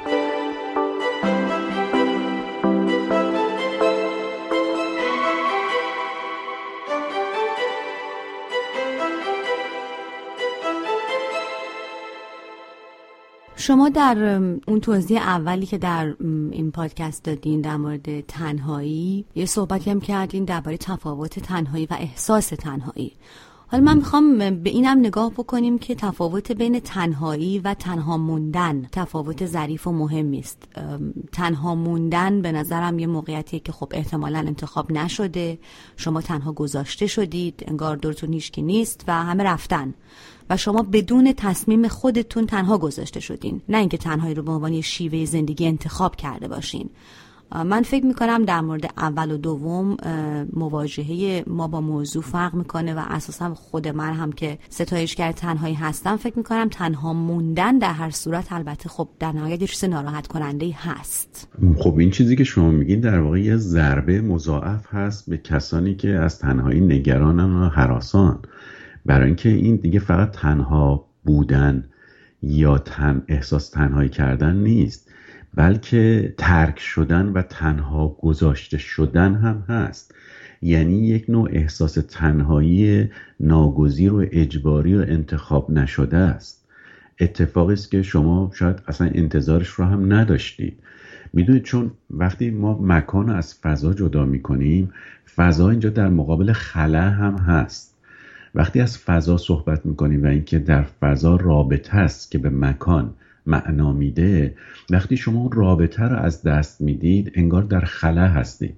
شما 13.65 13.89
در 13.89 14.19
اون 14.67 14.81
توضیح 14.81 15.23
اولی 15.23 15.67
که 15.67 15.79
در 15.79 16.15
این 16.21 16.71
پادکست 16.71 17.25
دادین 17.25 17.61
در 17.61 17.77
مورد 17.77 18.21
تنهایی 18.21 19.25
یه 19.35 19.47
صحبتی 19.47 19.91
هم 19.91 20.01
کردین 20.01 20.45
درباره 20.45 20.77
تفاوت 20.77 21.39
تنهایی 21.39 21.87
و 21.87 21.97
احساس 22.01 22.49
تنهایی. 22.49 23.13
حالا 23.73 23.85
من 23.85 23.97
می‌خوام 23.97 24.39
به 24.39 24.71
اینم 24.71 24.99
نگاه 24.99 25.31
بکنیم 25.31 25.79
که 25.79 25.95
تفاوت 25.95 26.53
بین 26.53 26.81
تنهایی 26.81 27.59
و 27.59 27.75
تنها 27.75 28.17
موندن 28.17 28.87
تفاوت 28.93 29.47
ظریف 29.47 29.87
و 29.87 29.93
مهمی 29.93 30.39
است. 30.39 30.69
تنها 31.33 31.75
موندن 31.75 32.43
به 32.43 32.53
نظرم 32.53 32.99
یه 32.99 33.07
موقعیتیه 33.07 33.61
که 33.61 33.73
خب 33.73 33.93
احتمالا 33.95 34.39
انتخاب 34.39 34.93
نشده. 34.93 35.59
شما 35.97 36.21
تنها 36.21 36.53
گذاشته 36.53 37.07
شدید 37.07 37.65
انگار 37.67 37.97
دورتون 37.97 38.33
هیچکی 38.33 38.63
نیست 38.63 39.05
و 39.09 39.25
همه 39.25 39.45
رفتن. 39.45 39.95
و 40.51 40.57
شما 40.57 40.83
بدون 40.83 41.33
تصمیم 41.33 41.89
خودتون 41.89 42.47
تنها 42.47 42.79
گذاشته 42.79 43.21
شدین. 43.21 43.61
نه 43.69 43.79
اینکه 43.79 43.97
تنهایی 43.97 44.35
رو 44.35 44.43
به 44.43 44.53
عنوان 44.53 44.81
شیوه 44.81 45.25
زندگی 45.25 45.67
انتخاب 45.67 46.17
کرده 46.17 46.49
باشین. 46.49 46.91
من 47.55 47.83
فکر 47.83 48.07
می‌کنم 48.07 48.45
در 48.45 48.61
مورد 48.61 48.91
اول 48.97 49.31
و 49.31 49.37
دوم 49.37 49.97
مواجهه 50.53 51.45
ما 51.47 51.69
با 51.69 51.81
موضوع 51.81 52.23
فرق 52.23 52.55
می‌کنه 52.55 52.95
و 52.95 53.03
اساسا 53.09 53.55
خود 53.55 53.89
من 53.89 54.13
هم 54.13 54.33
که 54.33 54.59
ستایشگر 54.69 55.33
تنهایی 55.33 55.75
هستم 55.75 56.17
فکر 56.17 56.39
می‌کنم 56.39 56.69
تنها 56.69 57.13
موندن 57.13 57.79
در 57.79 57.93
هر 57.93 58.11
صورت 58.11 58.53
البته 58.53 58.89
خب 58.89 59.09
در 59.19 59.33
نهایت 59.33 59.61
یه 59.61 59.67
چیز 59.67 59.85
ناراحت 59.85 60.27
کننده 60.27 60.75
هست. 60.77 61.49
خب 61.79 61.99
این 61.99 62.11
چیزی 62.11 62.37
که 62.37 62.45
شما 62.45 62.71
میگین 62.71 63.01
در 63.01 63.21
واقع 63.21 63.41
یه 63.41 63.57
ضربه 63.57 64.21
مضاعف 64.21 64.95
هست 64.95 65.31
به 65.31 65.39
کسانی 65.39 65.95
که 65.95 66.09
از 66.09 66.39
تنهایی 66.39 66.81
نگرانن 66.81 67.53
و 67.53 67.69
حراسان. 67.69 68.39
برای 69.07 69.27
اینکه 69.27 69.49
این 69.49 69.77
دیگه 69.77 69.99
فقط 69.99 70.31
تنها 70.31 71.07
بودن 71.25 71.85
یا 72.43 72.79
تن 72.79 73.23
احساس 73.29 73.71
تنهایی 73.71 74.09
کردن 74.09 74.57
نیست. 74.57 75.12
بلکه 75.55 76.35
ترک 76.39 76.79
شدن 76.79 77.27
و 77.27 77.43
تنها 77.43 78.09
گذاشته 78.09 78.79
شدن 78.79 79.35
هم 79.35 79.65
هست. 79.69 80.15
یعنی 80.63 81.07
یک 81.09 81.25
نوع 81.29 81.49
احساس 81.53 81.95
تنهایی 81.95 83.09
ناگزیر 83.41 84.13
و 84.13 84.25
اجباری 84.31 84.97
و 84.97 85.05
انتخاب 85.09 85.71
نشده 85.71 86.17
است. 86.17 86.69
اتفاقی 87.21 87.73
است 87.73 87.91
که 87.91 88.03
شما 88.03 88.51
شاید 88.55 88.83
اصلا 88.87 89.11
انتظارش 89.15 89.69
رو 89.69 89.85
هم 89.85 90.13
نداشتید. 90.13 90.79
می‌دونید 91.33 91.63
چون 91.63 91.91
وقتی 92.11 92.51
ما 92.51 92.79
مکان 92.83 93.31
از 93.31 93.55
فضا 93.55 93.95
جدا 93.95 94.25
می‌کنیم 94.25 94.93
فضا 95.37 95.71
اینجا 95.71 95.91
در 95.91 96.09
مقابل 96.09 96.53
خلا 96.53 97.11
هم 97.11 97.37
هست. 97.39 97.95
وقتی 98.55 98.81
از 98.81 98.99
فضا 98.99 99.37
صحبت 99.37 99.87
می‌کنیم 99.87 100.25
و 100.25 100.27
اینکه 100.27 100.59
در 100.59 100.83
فضا 100.83 101.37
رابطه 101.37 101.97
است 101.97 102.31
که 102.31 102.39
به 102.39 102.51
مکان 102.51 103.15
معنا 103.47 103.93
میده. 103.93 104.55
وقتی 104.91 105.17
شما 105.17 105.51
رابطه 105.53 106.03
رو 106.03 106.17
از 106.17 106.43
دست 106.43 106.81
می‌دید 106.81 107.33
انگار 107.35 107.63
در 107.63 107.81
خلا 107.81 108.27
هستید. 108.29 108.75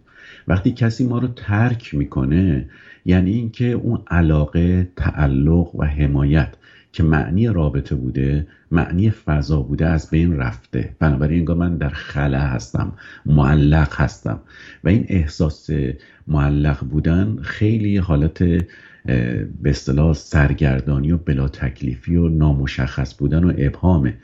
وقتی 0.49 0.73
کسی 0.73 1.07
ما 1.07 1.19
رو 1.19 1.29
ترک 1.29 1.95
می‌کنه 1.95 2.69
یعنی 3.05 3.31
اینکه 3.31 3.67
اون 3.71 4.03
علاقه 4.11 4.89
تعلق 4.97 5.75
و 5.75 5.85
حمایت 5.85 6.55
که 6.93 7.03
معنی 7.03 7.49
رابطه 7.49 7.95
بوده 7.95 8.47
معنی 8.71 9.11
فضا 9.11 9.63
بوده 9.63 9.87
از 9.87 10.11
بین 10.11 10.37
رفته. 10.37 10.97
بنابراین 10.99 11.39
انگار 11.39 11.57
من 11.57 11.77
در 11.77 11.89
خلا 11.89 12.41
هستم 12.41 12.93
معلق 13.27 13.95
هستم. 14.01 14.41
و 14.85 14.89
این 14.89 15.07
احساس 15.09 15.71
معلق 16.27 16.85
بودن 16.85 17.37
خیلی 17.43 17.97
حالت 17.97 18.39
به 19.63 19.71
اصطلاح 19.71 20.13
سرگردانی 20.13 21.13
و 21.13 21.17
بلا 21.17 21.49
تکلیفی 21.49 22.17
و 22.17 22.29
نامشخص 22.29 23.15
بودن 23.19 23.45
و 23.45 23.53
ابهامه. 23.59 24.15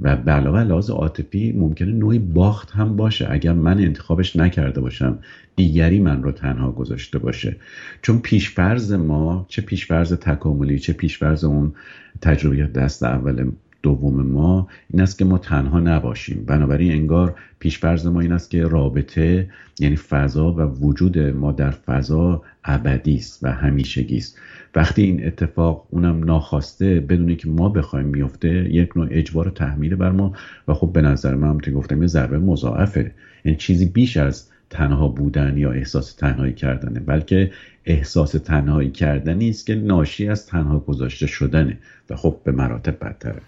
و 0.00 0.16
به 0.16 0.32
علاوه 0.32 0.60
لحاظ 0.60 0.90
عاطفی 0.90 1.52
ممکنه 1.52 1.92
نوعی 1.92 2.18
باخت 2.18 2.70
هم 2.70 2.96
باشه. 2.96 3.26
اگر 3.30 3.52
من 3.52 3.78
انتخابش 3.78 4.36
نکرده 4.36 4.80
باشم 4.80 5.18
دیگری 5.56 6.00
من 6.00 6.22
رو 6.22 6.32
تنها 6.32 6.72
گذاشته 6.72 7.18
باشه. 7.18 7.56
چون 8.02 8.18
پیشفرز 8.18 8.92
ما 8.92 9.46
چه 9.48 9.62
پیشفرز 9.62 10.12
تکاملی 10.12 10.78
چه 10.78 10.92
پیشفرز 10.92 11.44
اون 11.44 11.72
تجربه 12.20 12.66
دست 12.66 13.02
اول 13.02 13.50
دوم 13.82 14.22
ما 14.22 14.68
این 14.90 15.02
است 15.02 15.18
که 15.18 15.24
ما 15.24 15.38
تنها 15.38 15.80
نباشیم. 15.80 16.44
بنابراین 16.46 16.92
انگار 16.92 17.34
پیشفرز 17.58 18.06
ما 18.06 18.20
این 18.20 18.32
است 18.32 18.50
که 18.50 18.66
رابطه 18.66 19.50
یعنی 19.78 19.96
فضا 19.96 20.52
و 20.52 20.60
وجود 20.60 21.18
ما 21.18 21.52
در 21.52 21.70
فضا 21.70 22.42
ابدی 22.64 23.16
است 23.16 23.44
و 23.44 23.52
همیشگی 23.52 24.16
است. 24.16 24.38
وقتی 24.78 25.02
این 25.02 25.26
اتفاق 25.26 25.86
اونم 25.90 26.24
ناخواسته 26.24 27.00
بدونی 27.00 27.36
که 27.36 27.48
ما 27.48 27.68
بخوایم 27.68 28.06
میفته 28.06 28.48
یک 28.48 28.96
نوع 28.96 29.08
اجبار 29.10 29.48
و 29.48 29.50
تحمیل 29.50 29.94
بر 29.94 30.10
ما. 30.10 30.32
و 30.68 30.74
خب 30.74 30.92
به 30.92 31.02
نظر 31.02 31.34
من 31.34 31.48
هم 31.48 31.58
گفتم 31.58 32.02
یه 32.02 32.08
ضربه 32.08 32.38
مضاعفه. 32.38 33.14
یعنی 33.44 33.58
چیزی 33.58 33.86
بیش 33.86 34.16
از 34.16 34.48
تنها 34.70 35.08
بودن 35.08 35.56
یا 35.56 35.72
احساس 35.72 36.14
تنهایی 36.14 36.52
کردنه 36.52 37.00
بلکه 37.00 37.50
احساس 37.84 38.32
تنهایی 38.32 38.90
کردنی 38.90 39.48
است 39.48 39.66
که 39.66 39.74
ناشی 39.74 40.28
از 40.28 40.46
تنها 40.46 40.78
گذاشته 40.78 41.26
شدنه. 41.26 41.78
و 42.10 42.16
خب 42.16 42.36
به 42.44 42.52
مراتب 42.52 43.04
بدتره. 43.04 43.42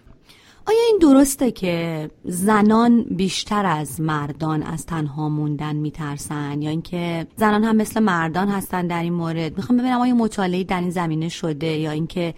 آیا 0.67 0.79
این 0.89 0.99
درسته 1.03 1.51
که 1.51 2.11
زنان 2.25 3.03
بیشتر 3.03 3.67
از 3.67 4.01
مردان 4.01 4.63
از 4.63 4.87
تنها 4.87 5.29
موندن 5.29 5.77
میترسن؟ 5.77 6.63
یا 6.63 6.71
اینکه 6.71 7.27
زنان 7.37 7.65
هم 7.65 7.77
مثل 7.77 8.01
مردان 8.01 8.49
هستن 8.49 8.87
در 8.87 9.03
این 9.03 9.13
مورد؟ 9.13 9.57
می‌خوام 9.57 9.79
ببینم 9.79 10.01
آیا 10.01 10.15
مطالعه 10.15 10.65
در 10.65 10.81
این 10.81 10.91
زمینه 10.91 11.29
شده 11.29 11.67
یا 11.67 11.91
اینکه 11.91 12.35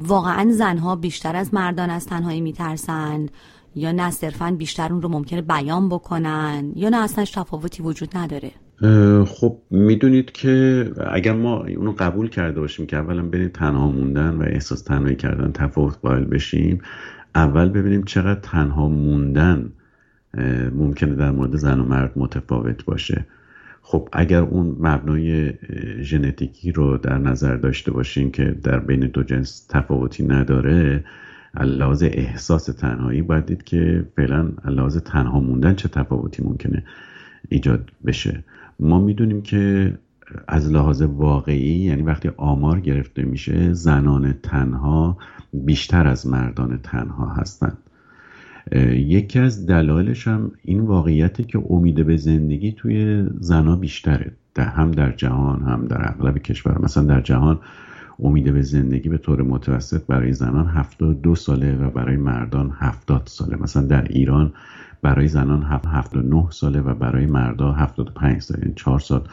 واقعا 0.00 0.50
زنها 0.52 0.96
بیشتر 0.96 1.36
از 1.36 1.54
مردان 1.54 1.90
از 1.90 2.06
تنهایی 2.06 2.40
میترسن 2.40 3.26
یا 3.74 3.92
نه 3.92 4.10
صرفا 4.10 4.54
بیشتر 4.58 4.92
اون 4.92 5.02
رو 5.02 5.08
ممکنه 5.08 5.42
بیان 5.42 5.88
بکنن 5.88 6.72
یا 6.76 6.88
نه 6.88 6.96
اصلا 6.96 7.24
تفاوتی 7.24 7.82
وجود 7.82 8.16
نداره؟ 8.16 8.50
خب 9.24 9.58
می‌دونید 9.70 10.32
که 10.32 10.86
اگر 11.12 11.32
ما 11.32 11.64
اونو 11.76 11.92
قبول 11.98 12.28
کرده 12.28 12.60
باشیم 12.60 12.86
که 12.86 12.96
اولا 12.96 13.22
بین 13.22 13.48
تنها 13.48 13.90
موندن 13.90 14.30
و 14.30 14.42
احساس 14.42 14.82
تنهایی 14.82 15.16
کردن 15.16 15.52
تفاوت 15.52 15.98
قائل 16.02 16.24
بشیم 16.24 16.82
اول 17.34 17.68
ببینیم 17.68 18.02
چقدر 18.02 18.40
تنها 18.40 18.88
موندن 18.88 19.72
ممکنه 20.74 21.14
در 21.14 21.30
مورد 21.30 21.56
زن 21.56 21.80
و 21.80 21.84
مرد 21.84 22.12
متفاوت 22.16 22.84
باشه. 22.84 23.26
خب 23.82 24.08
اگر 24.12 24.40
اون 24.42 24.76
مبنای 24.80 25.52
ژنتیکی 26.00 26.72
رو 26.72 26.98
در 26.98 27.18
نظر 27.18 27.56
داشته 27.56 27.90
باشیم 27.90 28.30
که 28.30 28.44
در 28.44 28.78
بین 28.78 29.00
دو 29.00 29.22
جنس 29.22 29.66
تفاوتی 29.68 30.26
نداره 30.26 31.04
لحاظ 31.60 32.02
احساس 32.02 32.64
تنهایی 32.64 33.22
باید 33.22 33.46
دید 33.46 33.64
که 33.64 34.04
فعلا 34.16 34.48
لحاظ 34.64 34.96
تنها 34.96 35.40
موندن 35.40 35.74
چه 35.74 35.88
تفاوتی 35.88 36.44
ممکنه 36.44 36.84
ایجاد 37.48 37.90
بشه. 38.06 38.44
ما 38.80 39.00
می‌دونیم 39.00 39.42
که 39.42 39.92
از 40.48 40.72
لحاظ 40.72 41.02
واقعی 41.02 41.78
یعنی 41.78 42.02
وقتی 42.02 42.30
آمار 42.36 42.80
گرفته 42.80 43.22
میشه 43.22 43.72
زنان 43.72 44.32
تنها 44.32 45.18
بیشتر 45.52 46.06
از 46.06 46.26
مردان 46.26 46.80
تنها 46.82 47.26
هستند. 47.26 47.78
یکی 48.92 49.38
از 49.38 49.66
دلایلش 49.66 50.28
هم 50.28 50.52
این 50.62 50.80
واقعیته 50.80 51.44
که 51.44 51.62
امید 51.70 52.06
به 52.06 52.16
زندگی 52.16 52.72
توی 52.72 53.26
زنا 53.40 53.76
بیشتره. 53.76 54.32
در 54.54 54.68
هم 54.68 54.90
در 54.90 55.12
جهان 55.12 55.62
هم 55.62 55.86
در 55.86 56.08
اغلب 56.08 56.38
کشور. 56.38 56.78
مثلا 56.78 57.02
در 57.02 57.20
جهان 57.20 57.60
امید 58.18 58.52
به 58.52 58.62
زندگی 58.62 59.08
به 59.08 59.18
طور 59.18 59.42
متوسط 59.42 60.06
برای 60.06 60.32
زنان 60.32 60.66
72 60.66 61.34
ساله 61.34 61.76
و 61.76 61.90
برای 61.90 62.16
مردان 62.16 62.72
70 62.78 63.22
ساله. 63.24 63.56
مثلا 63.56 63.82
در 63.82 64.04
ایران 64.04 64.52
برای 65.02 65.28
زنان 65.28 65.62
79 65.62 66.50
ساله 66.50 66.80
و 66.80 66.94
برای 66.94 67.26
مردا 67.26 67.72
75 67.72 68.42
ساله. 68.42 68.60
یعنی 68.60 68.74
4 68.74 69.00
سال 69.00 69.28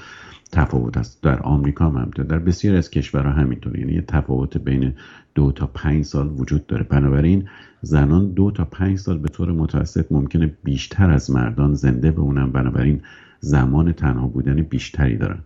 تفاوت 0.52 0.98
است 0.98 1.24
در 1.24 1.40
آمریکا 1.40 1.86
هم 1.86 1.98
همینطور. 1.98 2.26
در 2.26 2.40
بسیاری 2.40 2.78
از 2.78 2.90
کشورها 2.90 3.32
همینطور. 3.32 3.80
یعنی 3.80 3.94
یه 3.94 4.02
تفاوت 4.02 4.58
بین 4.58 4.94
دو 5.36 5.52
تا 5.52 5.68
پنج 5.68 6.06
سال 6.06 6.28
وجود 6.38 6.68
داره. 6.68 6.84
بنابراین 6.84 7.48
زنان 7.82 8.32
دو 8.32 8.52
تا 8.52 8.66
پنج 8.66 8.98
سال 8.98 9.18
به 9.18 9.30
طور 9.30 9.52
متوسط 9.52 10.12
ممکنه 10.12 10.54
بیشتر 10.64 11.12
از 11.12 11.32
مردان 11.32 11.74
زنده 11.74 12.12
بمونن. 12.12 12.52
بنابراین 12.52 13.02
زمان 13.40 13.92
تنها 13.92 14.28
بودن 14.28 14.62
بیشتری 14.62 15.18
دارن. 15.18 15.40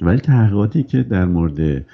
ولی 0.00 0.18
تحقیقاتی 0.18 0.82
که 0.82 1.02
در 1.02 1.24
مورد 1.24 1.84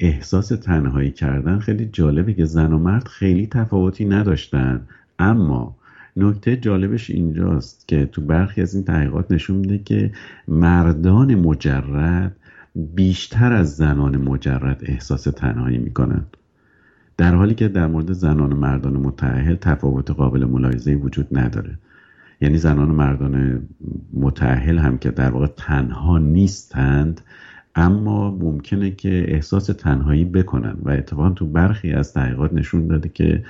احساس 0.00 0.48
تنهایی 0.48 1.10
کردن 1.10 1.58
خیلی 1.58 1.86
جالبه 1.86 2.34
که 2.34 2.44
زن 2.44 2.72
و 2.72 2.78
مرد 2.78 3.08
خیلی 3.08 3.46
تفاوتی 3.46 4.04
نداشتن. 4.04 4.86
اما 5.18 5.76
نکته 6.16 6.56
جالبش 6.56 7.10
اینجاست 7.10 7.88
که 7.88 8.06
تو 8.06 8.20
برخی 8.20 8.62
از 8.62 8.74
این 8.74 8.84
تحقیقات 8.84 9.32
نشون 9.32 9.56
میده 9.56 9.78
که 9.78 10.12
مردان 10.48 11.34
مجرد 11.34 12.36
بیشتر 12.74 13.52
از 13.52 13.76
زنان 13.76 14.16
مجرد 14.16 14.80
احساس 14.82 15.22
تنهایی 15.22 15.78
می‌کنن. 15.78 16.24
در 17.16 17.34
حالی 17.34 17.54
که 17.54 17.68
در 17.68 17.86
مورد 17.86 18.12
زنان 18.12 18.52
و 18.52 18.56
مردان 18.56 18.92
متعهل 18.92 19.54
تفاوت 19.54 20.10
قابل 20.10 20.44
ملاحظه 20.44 20.94
وجود 20.94 21.38
نداره. 21.38 21.78
یعنی 22.40 22.58
زنان 22.58 22.90
و 22.90 22.94
مردان 22.94 23.62
متعهل 24.12 24.78
هم 24.78 24.98
که 24.98 25.10
در 25.10 25.30
واقع 25.30 25.46
تنها 25.46 26.18
نیستند 26.18 27.20
اما 27.76 28.30
ممکنه 28.30 28.90
که 28.90 29.34
احساس 29.34 29.66
تنهایی 29.66 30.24
بکنن 30.24 30.76
و 30.82 30.90
اتفاقا 30.90 31.30
تو 31.30 31.46
برخی 31.46 31.92
از 31.92 32.12
تحقیقات 32.12 32.52
نشون 32.52 32.86
داده 32.86 33.08
که 33.08 33.44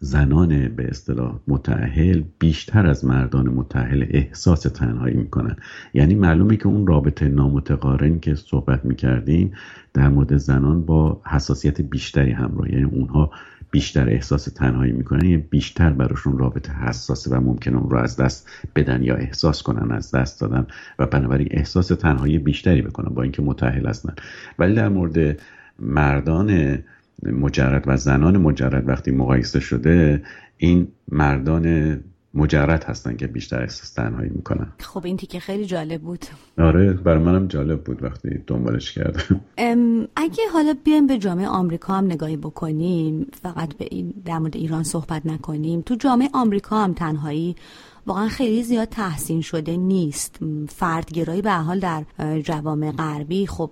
زنان 0.00 0.68
به 0.68 0.88
اصطلاح 0.88 1.34
متعهل 1.48 2.22
بیشتر 2.38 2.86
از 2.86 3.04
مردان 3.04 3.48
متعهل 3.48 4.04
احساس 4.10 4.60
تنهایی 4.62 5.16
می‌کنن. 5.16 5.56
یعنی 5.94 6.14
معلومه 6.14 6.56
که 6.56 6.66
اون 6.66 6.86
رابطه 6.86 7.28
نامتقارن 7.28 8.20
که 8.20 8.34
صحبت 8.34 8.84
می‌کردیم 8.84 9.52
در 9.94 10.08
مورد 10.08 10.36
زنان 10.36 10.86
با 10.86 11.20
حساسیت 11.24 11.80
بیشتری 11.80 12.32
همراه. 12.32 12.72
یعنی 12.72 12.84
اونها 12.84 13.30
بیشتر 13.74 14.08
احساس 14.08 14.44
تنهایی 14.44 14.92
می‌کنن 14.92 15.24
یعنی 15.24 15.36
بیشتر 15.36 15.90
براشون 15.90 16.38
رابطه 16.38 16.72
حساسه 16.72 17.30
و 17.30 17.40
ممکنه 17.40 17.76
اون 17.76 17.90
رو 17.90 17.96
از 17.96 18.16
دست 18.16 18.48
بدن 18.76 19.02
یا 19.02 19.14
احساس 19.14 19.62
کنن 19.62 19.92
از 19.92 20.14
دست 20.14 20.40
دادن. 20.40 20.66
و 20.98 21.06
بنابراین 21.06 21.48
احساس 21.50 21.88
تنهایی 21.88 22.38
بیشتری 22.38 22.82
بکنن 22.82 23.14
با 23.14 23.22
اینکه 23.22 23.42
متأهل 23.42 23.86
هستن. 23.86 24.14
ولی 24.58 24.74
در 24.74 24.88
مورد 24.88 25.40
مردان 25.78 26.78
مجرد 27.22 27.84
و 27.86 27.96
زنان 27.96 28.36
مجرد 28.36 28.88
وقتی 28.88 29.10
مقایسه 29.10 29.60
شده 29.60 30.22
این 30.56 30.88
مردان 31.08 31.98
مجرد 32.34 32.84
هستن 32.84 33.16
که 33.16 33.26
بیشتر 33.26 33.62
احساس 33.62 33.92
تنهایی 33.92 34.30
می‌کنن. 34.34 34.72
خب 34.78 35.04
این 35.04 35.16
تیکه 35.16 35.40
خیلی 35.40 35.66
جالب 35.66 36.00
بود. 36.00 36.26
آره 36.58 36.92
برای 36.92 37.18
منم 37.18 37.46
جالب 37.46 37.84
بود 37.84 38.02
وقتی 38.02 38.28
دنبالش 38.46 38.92
کردم. 38.92 39.40
اگه 40.16 40.42
حالا 40.52 40.74
بیایم 40.84 41.06
به 41.06 41.18
جامعه 41.18 41.48
آمریکا 41.48 41.94
هم 41.94 42.04
نگاهی 42.04 42.36
بکنیم 42.36 43.26
فقط 43.42 43.74
به 43.74 43.88
این 43.90 44.14
در 44.24 44.38
مورد 44.38 44.56
ایران 44.56 44.82
صحبت 44.82 45.26
نکنیم 45.26 45.80
تو 45.80 45.94
جامعه 45.94 46.28
آمریکا 46.32 46.84
هم 46.84 46.92
تنهایی 46.92 47.56
واقعا 48.06 48.28
خیلی 48.28 48.62
زیاد 48.62 48.88
تحسین 48.88 49.40
شده 49.40 49.76
نیست. 49.76 50.38
فردگرایی 50.68 51.42
به 51.42 51.52
حال 51.52 51.80
در 51.80 52.04
جوامع 52.40 52.92
غربی 52.92 53.46
خب 53.46 53.70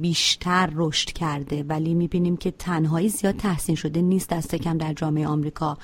بیشتر 0.00 0.70
رشد 0.74 1.12
کرده 1.12 1.62
ولی 1.62 1.94
می‌بینیم 1.94 2.36
که 2.36 2.50
تنهایی 2.50 3.08
زیاد 3.08 3.36
تحسین 3.36 3.74
شده 3.74 4.02
نیست 4.02 4.28
دست 4.28 4.54
کم 4.54 4.78
در 4.78 4.92
جامعه 4.92 5.26
آمریکا. 5.26 5.78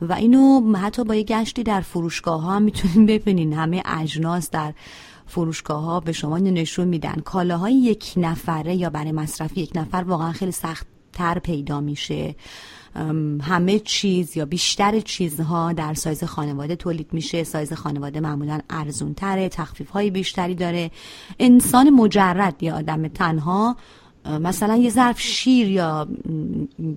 و 0.00 0.12
اینو 0.12 0.76
حتی 0.76 1.04
با 1.04 1.14
یه 1.14 1.22
گشتی 1.22 1.62
در 1.62 1.80
فروشگاه 1.80 2.42
ها 2.42 2.56
هم 2.56 2.62
می‌تونیم 2.62 3.06
ببینین. 3.06 3.52
همه 3.52 3.82
اجناس 3.86 4.50
در 4.50 4.74
فروشگاه 5.26 5.82
ها 5.82 6.00
به 6.00 6.12
شما 6.12 6.38
نشون 6.38 6.88
میدن. 6.88 7.14
کالاهای 7.14 7.74
یک 7.74 8.12
نفره 8.16 8.74
یا 8.74 8.90
برای 8.90 9.12
مصرف 9.12 9.58
یک 9.58 9.70
نفر 9.74 10.04
واقعا 10.06 10.32
خیلی 10.32 10.52
سخت 10.52 10.86
تر 11.12 11.38
پیدا 11.38 11.80
میشه. 11.80 12.34
همه 13.42 13.78
چیز 13.78 14.36
یا 14.36 14.44
بیشتر 14.44 15.00
چیزها 15.00 15.72
در 15.72 15.94
سایز 15.94 16.24
خانواده 16.24 16.76
تولید 16.76 17.08
میشه. 17.12 17.44
سایز 17.44 17.72
خانواده 17.72 18.20
معمولا 18.20 18.60
ارزون 18.70 19.14
تره 19.14 19.48
تخفیف 19.48 19.90
های 19.90 20.10
بیشتری 20.10 20.54
داره. 20.54 20.90
انسان 21.38 21.90
مجرد 21.90 22.62
یا 22.62 22.76
آدم 22.76 23.08
تنها 23.08 23.76
مثلا 24.40 24.76
یه 24.76 24.90
ظرف 24.90 25.20
شیر 25.20 25.68
یا 25.68 26.08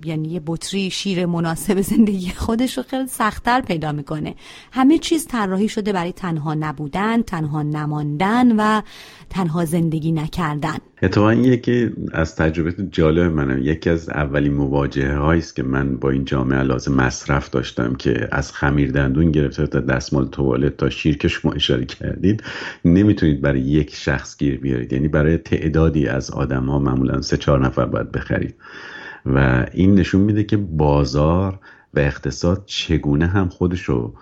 یعنی 0.04 0.28
یه 0.28 0.42
بطری 0.46 0.90
شیر 0.90 1.26
مناسب 1.26 1.80
زندگی 1.80 2.30
خودش 2.30 2.78
رو 2.78 2.84
خیلی 2.84 3.06
سختتر 3.06 3.60
پیدا 3.60 3.92
می‌کنه. 3.92 4.34
همه 4.72 4.98
چیز 4.98 5.26
طراحی 5.26 5.68
شده 5.68 5.92
برای 5.92 6.12
تنها 6.12 6.54
نبودن 6.54 7.22
تنها 7.22 7.62
نماندن 7.62 8.56
و 8.56 8.82
تنها 9.30 9.64
زندگی 9.64 10.12
نکردن. 10.12 10.78
اتفاقا 11.04 11.34
یکی 11.34 11.90
از 12.12 12.36
تجربه 12.36 12.74
جالب 12.90 13.32
منم 13.32 13.58
یکی 13.62 13.90
از 13.90 14.08
اولین 14.08 14.54
مواجهه 14.54 15.16
هایی 15.16 15.40
است 15.40 15.56
که 15.56 15.62
من 15.62 15.96
با 15.96 16.10
این 16.10 16.24
جامعه 16.24 16.62
لازم 16.62 16.94
مصرف 16.94 17.50
داشتم 17.50 17.94
که 17.94 18.28
از 18.32 18.52
خمیر 18.52 18.90
دندون 18.90 19.30
گرفته 19.30 19.66
تا 19.66 19.80
دستمال 19.80 20.26
توالت 20.26 20.76
تا 20.76 20.90
شیر 20.90 21.18
که 21.18 21.28
شما 21.28 21.52
اشاره 21.52 21.84
کردید. 21.84 22.42
نمی‌تونید 22.84 23.40
برای 23.40 23.60
یک 23.60 23.94
شخص 23.94 24.38
گیر 24.38 24.60
بیارید. 24.60 24.92
یعنی 24.92 25.08
برای 25.08 25.36
تعدادی 25.36 26.08
از 26.08 26.30
آدم 26.30 26.64
ها 26.64 26.78
معمولا 26.78 27.20
سه 27.20 27.36
چهار 27.36 27.66
نفر 27.66 27.86
باید 27.86 28.12
بخرید. 28.12 28.54
و 29.26 29.66
این 29.72 29.94
نشون 29.94 30.20
میده 30.20 30.44
که 30.44 30.56
بازار 30.56 31.58
و 31.94 32.00
اقتصاد 32.00 32.62
چگونه 32.66 33.26
هم 33.26 33.48
خودش 33.48 33.82
رو 33.82 34.14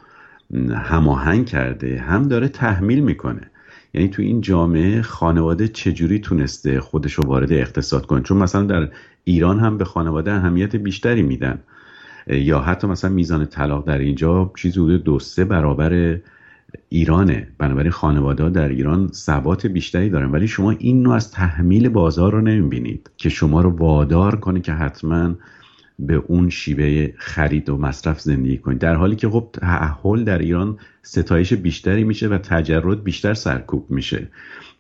هماهنگ 0.75 1.47
کرده 1.47 1.99
هم 1.99 2.29
داره 2.29 2.49
تحمیل 2.49 3.01
می‌کنه. 3.01 3.52
یعنی 3.95 4.09
تو 4.09 4.23
این 4.23 4.41
جامعه 4.41 5.03
خانواده 5.03 5.69
چجوری 5.69 6.19
تونسته 6.19 6.81
خودش 6.81 7.13
رو 7.13 7.25
وارد 7.25 7.53
اقتصاد 7.53 8.07
کنه؟ 8.07 8.23
چون 8.23 8.37
مثلا 8.39 8.63
در 8.63 8.89
ایران 9.25 9.61
هم 9.61 9.79
به 9.79 9.85
خانواده 9.85 10.33
اهمیت 10.33 10.77
بیشتری 10.77 11.23
میدن. 11.23 11.59
یا 12.27 12.61
حتی 12.61 12.87
مثلا 12.87 13.11
میزان 13.11 13.47
طلاق 13.47 13.87
در 13.87 13.99
اینجا 13.99 14.53
چیزی 14.57 14.81
حدود 14.81 15.05
دو 15.05 15.19
سه 15.19 15.45
برابر 15.45 16.19
ایرانه. 16.89 17.49
بنابراین 17.59 17.91
خانواده 17.91 18.51
در 18.51 18.69
ایران 18.69 19.09
ثبات 19.13 19.67
بیشتری 19.67 20.11
دارن. 20.11 20.31
ولی 20.31 20.49
شما 20.49 20.71
این 20.71 21.03
نوع 21.03 21.15
از 21.15 21.31
تحمیل 21.31 21.89
بازار 21.89 22.33
رو 22.33 22.41
نمی‌بینید 22.41 23.11
که 23.17 23.29
شما 23.29 23.61
رو 23.61 23.71
وادار 23.71 24.37
کنه 24.37 24.61
که 24.61 24.73
حتما 24.73 25.35
به 25.99 26.15
اون 26.15 26.51
شیوه 26.51 27.13
خرید 27.17 27.71
و 27.71 27.77
مصرف 27.77 28.21
زندگی 28.21 28.59
کنید. 28.59 28.79
در 28.79 28.95
حالی 28.95 29.17
که 29.17 29.29
خب 29.29 29.49
تعهل 29.53 30.25
در 30.25 30.39
ایران 30.39 30.79
ستایش 31.03 31.53
بیشتری 31.53 32.05
میشه 32.05 32.29
و 32.29 32.39
تجرد 32.39 33.05
بیشتر 33.05 33.35
سرکوب 33.35 33.91
میشه. 33.91 34.29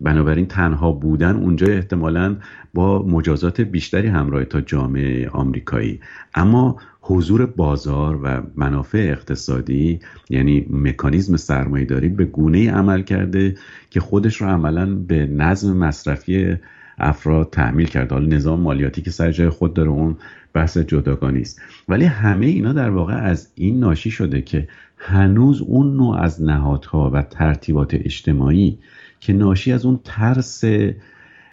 بنابراین 0.00 0.46
تنها 0.46 0.92
بودن 0.92 1.36
اونجا 1.36 1.66
احتمالا 1.66 2.36
با 2.74 3.02
مجازات 3.02 3.60
بیشتری 3.60 4.08
همراه 4.08 4.44
تا 4.44 4.60
جامعه 4.60 5.28
آمریکایی. 5.28 6.00
اما 6.34 6.76
حضور 7.00 7.46
بازار 7.46 8.20
و 8.22 8.42
منافع 8.56 8.98
اقتصادی 8.98 10.00
یعنی 10.30 10.66
مکانیزم 10.70 11.36
سرمایه 11.36 11.84
داری 11.84 12.08
به 12.08 12.24
گونه 12.24 12.70
عمل 12.70 13.02
کرده 13.02 13.56
که 13.90 14.00
خودش 14.00 14.36
رو 14.36 14.48
عملا 14.48 14.94
به 14.94 15.26
نظم 15.26 15.76
مصرفی 15.76 16.56
افراد 16.98 17.50
تحمیل 17.50 17.86
کرده. 17.86 18.14
حالا 18.14 18.26
نظام 18.26 18.60
مالیاتی 18.60 19.02
که 19.02 19.10
سر 19.10 19.32
جای 19.32 19.48
خود 19.48 19.74
داره 19.74 19.90
اون 19.90 20.16
بحث 20.54 20.78
جداگانی 20.78 21.40
است 21.40 21.60
ولی 21.88 22.04
همه 22.04 22.46
اینا 22.46 22.72
در 22.72 22.90
واقع 22.90 23.14
از 23.14 23.48
این 23.54 23.80
ناشی 23.80 24.10
شده 24.10 24.42
که 24.42 24.68
هنوز 24.96 25.62
اون 25.62 25.96
نوع 25.96 26.16
از 26.16 26.42
نهادها 26.42 27.10
و 27.10 27.22
ترتیبات 27.22 27.94
اجتماعی 27.94 28.78
که 29.20 29.32
ناشی 29.32 29.72
از 29.72 29.86
اون 29.86 30.00
ترس 30.04 30.64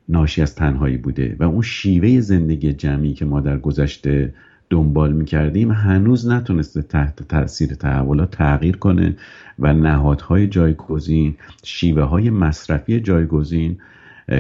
ناشی 0.10 0.42
از 0.42 0.56
تنهایی 0.56 0.98
بوده 0.98 1.36
و 1.40 1.44
اون 1.44 1.62
شیوه 1.62 2.20
زندگی 2.20 2.74
جمعی 2.74 3.14
که 3.14 3.26
ما 3.26 3.40
در 3.40 3.58
گذشته 3.58 4.34
دنبال 4.70 5.14
می‌کردیم 5.14 5.72
هنوز 5.72 6.28
نتونسته 6.28 6.82
تحت 6.82 7.28
تاثیر 7.28 7.74
تحولات 7.74 8.32
تغییر 8.32 8.78
کنه 8.78 9.16
و 9.60 9.74
نهادهای 9.74 10.48
جایگزین 10.48 11.36
شیوه 11.64 12.04
های 12.04 12.30
مصرفی 12.30 13.00
جایگزین 13.00 13.78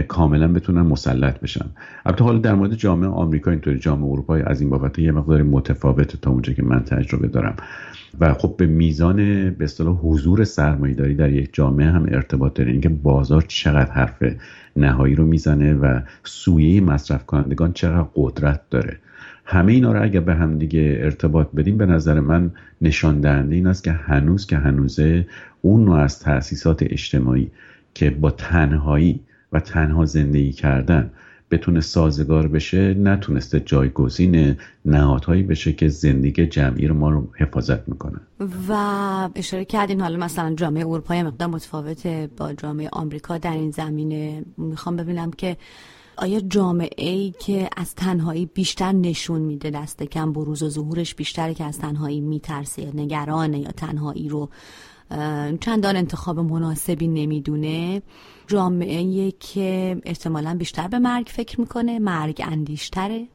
کاملا 0.07 0.47
بتونن 0.47 0.81
مسلط 0.81 1.39
بشن. 1.39 1.65
البته 2.05 2.23
حالا 2.23 2.39
در 2.39 2.55
مورد 2.55 2.73
جامعه 2.73 3.09
آمریکا 3.09 3.51
اینطوری 3.51 3.79
جامعه 3.79 4.11
اروپا 4.11 4.35
از 4.35 4.61
این 4.61 4.69
بابت 4.69 4.99
یه 4.99 5.11
مقدار 5.11 5.43
متفاوته 5.43 6.17
تا 6.21 6.31
اونجا 6.31 6.53
که 6.53 6.63
من 6.63 6.79
تجربه 6.79 7.27
دارم. 7.27 7.55
و 8.19 8.33
خب 8.33 8.55
به 8.57 8.65
میزان 8.65 9.15
به 9.49 9.63
اصطلاح 9.63 9.97
حضور 9.97 10.43
داری 10.97 11.15
در 11.15 11.29
یک 11.29 11.49
جامعه 11.53 11.87
هم 11.87 12.05
ارتباط 12.11 12.53
داره. 12.53 12.71
اینکه 12.71 12.89
بازار 12.89 13.41
چقدر 13.47 13.91
حرف 13.91 14.23
نهایی 14.75 15.15
رو 15.15 15.25
می‌زنه 15.25 15.73
و 15.73 15.99
سویه 16.23 16.81
مصرف 16.81 17.25
کنندگان 17.25 17.73
چقدر 17.73 18.07
قدرت 18.15 18.61
داره. 18.69 18.97
همه 19.45 19.71
اینا 19.71 19.91
رو 19.91 20.03
اگر 20.03 20.19
به 20.19 20.35
هم 20.35 20.57
دیگه 20.57 20.99
ارتباط 21.01 21.47
بدیم 21.51 21.77
به 21.77 21.85
نظر 21.85 22.19
من 22.19 22.51
نشان 22.81 23.21
دهنده 23.21 23.55
این 23.55 23.67
است 23.67 23.83
که 23.83 23.91
هنوز 23.91 24.45
که 24.45 24.57
هنوزه 24.57 25.27
اون 25.61 25.85
نوع 25.85 25.97
از 25.97 26.19
تأسیسات 26.19 26.83
اجتماعی 26.83 27.51
که 27.93 28.09
با 28.09 28.31
تنهایی 28.31 29.19
و 29.51 29.59
تنها 29.59 30.05
زندگی 30.05 30.51
کردن. 30.51 31.11
بتونه 31.51 31.81
سازگار 31.81 32.47
بشه 32.47 32.93
نتونسته 32.93 33.59
جایگزین 33.59 34.55
نهادهایی 34.85 35.43
بشه 35.43 35.73
که 35.73 35.87
زندگی 35.87 36.47
جمعی 36.47 36.87
رو 36.87 36.95
ما 36.95 37.09
رو 37.09 37.27
حفاظت 37.37 37.89
می‌کنه. 37.89 38.19
و 38.69 38.73
اشاره 39.35 39.65
کردین 39.65 40.01
حالا 40.01 40.17
مثلا 40.17 40.55
جامعه 40.55 40.87
اروپایی 40.87 41.23
مقدار 41.23 41.47
متفاوت 41.47 42.07
با 42.07 42.53
جامعه 42.53 42.89
آمریکا 42.91 43.37
در 43.37 43.53
این 43.53 43.71
زمینه. 43.71 44.45
می‌خوام 44.57 44.95
ببینم 44.95 45.31
که 45.31 45.57
آیا 46.17 46.39
جامعه 46.39 47.09
ای 47.09 47.33
که 47.39 47.69
از 47.77 47.95
تنهایی 47.95 48.45
بیشتر 48.45 48.91
نشون 48.91 49.41
میده 49.41 49.69
دست 49.69 50.03
کم 50.03 50.33
بروز 50.33 50.63
و 50.63 50.69
ظهورش 50.69 51.15
بیشتره 51.15 51.53
که 51.53 51.63
از 51.63 51.79
تنهایی 51.79 52.21
میترسه 52.21 52.81
یا 52.81 52.91
نگرانه 52.93 53.59
یا 53.59 53.71
تنهایی 53.71 54.29
رو 54.29 54.49
چندان 55.59 55.95
انتخاب 55.95 56.39
مناسبی 56.39 57.07
نمی‌دونه. 57.07 58.01
جامعه 58.47 59.31
که 59.31 59.97
احتمالا 60.05 60.55
بیشتر 60.59 60.87
به 60.87 60.99
مرگ 60.99 61.27
فکر 61.29 61.59
می‌کنه 61.61 61.99
مرگ 61.99 62.41
اندیشتره. 62.45 63.27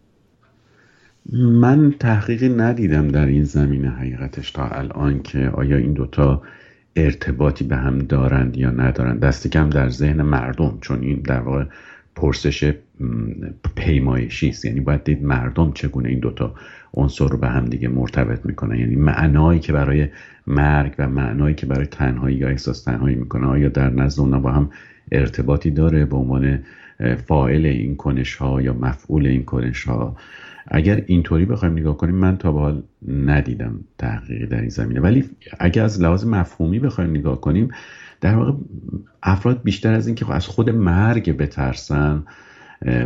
من 1.32 1.94
تحقیقی 2.00 2.48
ندیدم 2.48 3.08
در 3.08 3.26
این 3.26 3.44
زمینه 3.44 3.88
حقیقتش 3.88 4.50
تا 4.50 4.68
الان 4.68 5.22
که 5.22 5.50
آیا 5.54 5.76
این 5.76 5.92
دوتا 5.92 6.42
ارتباطی 6.96 7.64
به 7.64 7.76
هم 7.76 7.98
دارند 7.98 8.56
یا 8.56 8.70
ندارند. 8.70 9.20
دست 9.20 9.48
کم 9.48 9.70
در 9.70 9.88
ذهن 9.88 10.22
مردم 10.22 10.78
چون 10.80 11.02
این 11.02 11.20
در 11.20 11.40
واقع 11.40 11.64
پرسش 12.16 12.74
پیمایشی 13.76 14.48
است. 14.48 14.64
یعنی 14.64 14.80
باید 14.80 15.04
دید 15.04 15.22
مردم 15.22 15.72
چگونه 15.72 16.08
این 16.08 16.18
دوتا 16.18 16.54
عنصر 16.94 17.28
رو 17.28 17.38
به 17.38 17.48
هم 17.48 17.64
دیگه 17.64 17.88
مرتبط 17.88 18.46
می‌کنن. 18.46 18.78
یعنی 18.78 18.96
معنایی 18.96 19.60
که 19.60 19.72
برای 19.72 20.08
مرگ 20.46 20.94
و 20.98 21.08
معنایی 21.08 21.54
که 21.54 21.66
برای 21.66 21.86
تنهایی 21.86 22.36
یا 22.36 22.48
احساس 22.48 22.82
تنهایی 22.82 23.16
می‌کنه 23.16 23.46
آیا 23.46 23.68
در 23.68 23.90
نزد 23.90 24.20
اونا 24.20 24.40
با 24.40 24.52
هم 24.52 24.70
ارتباطی 25.12 25.70
داره 25.70 26.04
به 26.04 26.16
عنوان 26.16 26.58
فاعل 27.26 27.66
این 27.66 27.96
کنش 27.96 28.34
ها 28.34 28.62
یا 28.62 28.72
مفعول 28.72 29.26
این 29.26 29.44
کنش 29.44 29.84
ها 29.84 30.16
اگر 30.68 31.02
اینطوری 31.06 31.44
بخوایم 31.44 31.78
نگاه 31.78 31.96
کنیم 31.96 32.14
من 32.14 32.36
تا 32.36 32.52
به 32.52 32.58
حال 32.58 32.82
ندیدم 33.08 33.80
تحقیقی 33.98 34.46
در 34.46 34.60
این 34.60 34.68
زمینه. 34.68 35.00
ولی 35.00 35.24
اگر 35.60 35.84
از 35.84 36.00
لحاظ 36.00 36.26
مفهومی 36.26 36.78
بخوایم 36.78 37.10
نگاه 37.10 37.40
کنیم 37.40 37.68
در 38.24 38.36
واقع 38.36 38.52
افراد 39.22 39.62
بیشتر 39.62 39.94
از 39.94 40.06
اینکه 40.06 40.32
از 40.32 40.46
خود 40.46 40.70
مرگ 40.70 41.36
بترسن 41.36 42.24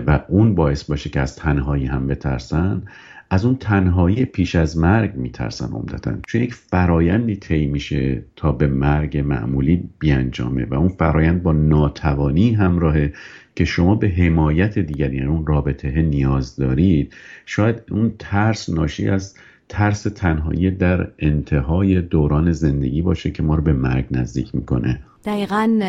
و 0.06 0.20
اون 0.28 0.54
باعث 0.54 0.84
باشه 0.84 1.10
که 1.10 1.20
از 1.20 1.36
تنهایی 1.36 1.86
هم 1.86 2.06
بترسن 2.06 2.82
از 3.30 3.44
اون 3.44 3.56
تنهایی 3.56 4.24
پیش 4.24 4.54
از 4.54 4.78
مرگ 4.78 5.14
میترسن 5.14 5.66
عمدتا. 5.72 6.12
چون 6.26 6.42
یک 6.42 6.54
فرایندی 6.54 7.36
طی 7.36 7.66
میشه 7.66 8.22
تا 8.36 8.52
به 8.52 8.66
مرگ 8.66 9.18
معمولی 9.18 9.88
بیانجامه 9.98 10.64
و 10.64 10.74
اون 10.74 10.88
فرایند 10.88 11.42
با 11.42 11.52
ناتوانی 11.52 12.52
همراهه 12.52 13.12
که 13.54 13.64
شما 13.64 13.94
به 13.94 14.08
حمایت 14.08 14.78
دیگری 14.78 15.16
یعنی 15.16 15.28
اون 15.28 15.46
رابطه 15.46 16.02
نیاز 16.02 16.56
دارید 16.56 17.14
شاید 17.46 17.82
اون 17.90 18.12
ترس 18.18 18.68
ناشی 18.68 19.08
از 19.08 19.34
ترس 19.68 20.02
تنهایی 20.02 20.70
در 20.70 21.12
انتهای 21.18 22.00
دوران 22.00 22.52
زندگی 22.52 23.02
باشه 23.02 23.30
که 23.30 23.42
ما 23.42 23.54
رو 23.54 23.62
به 23.62 23.72
مرگ 23.72 24.06
نزدیک 24.10 24.54
می‌کنه. 24.54 25.00
دقیقا 25.24 25.80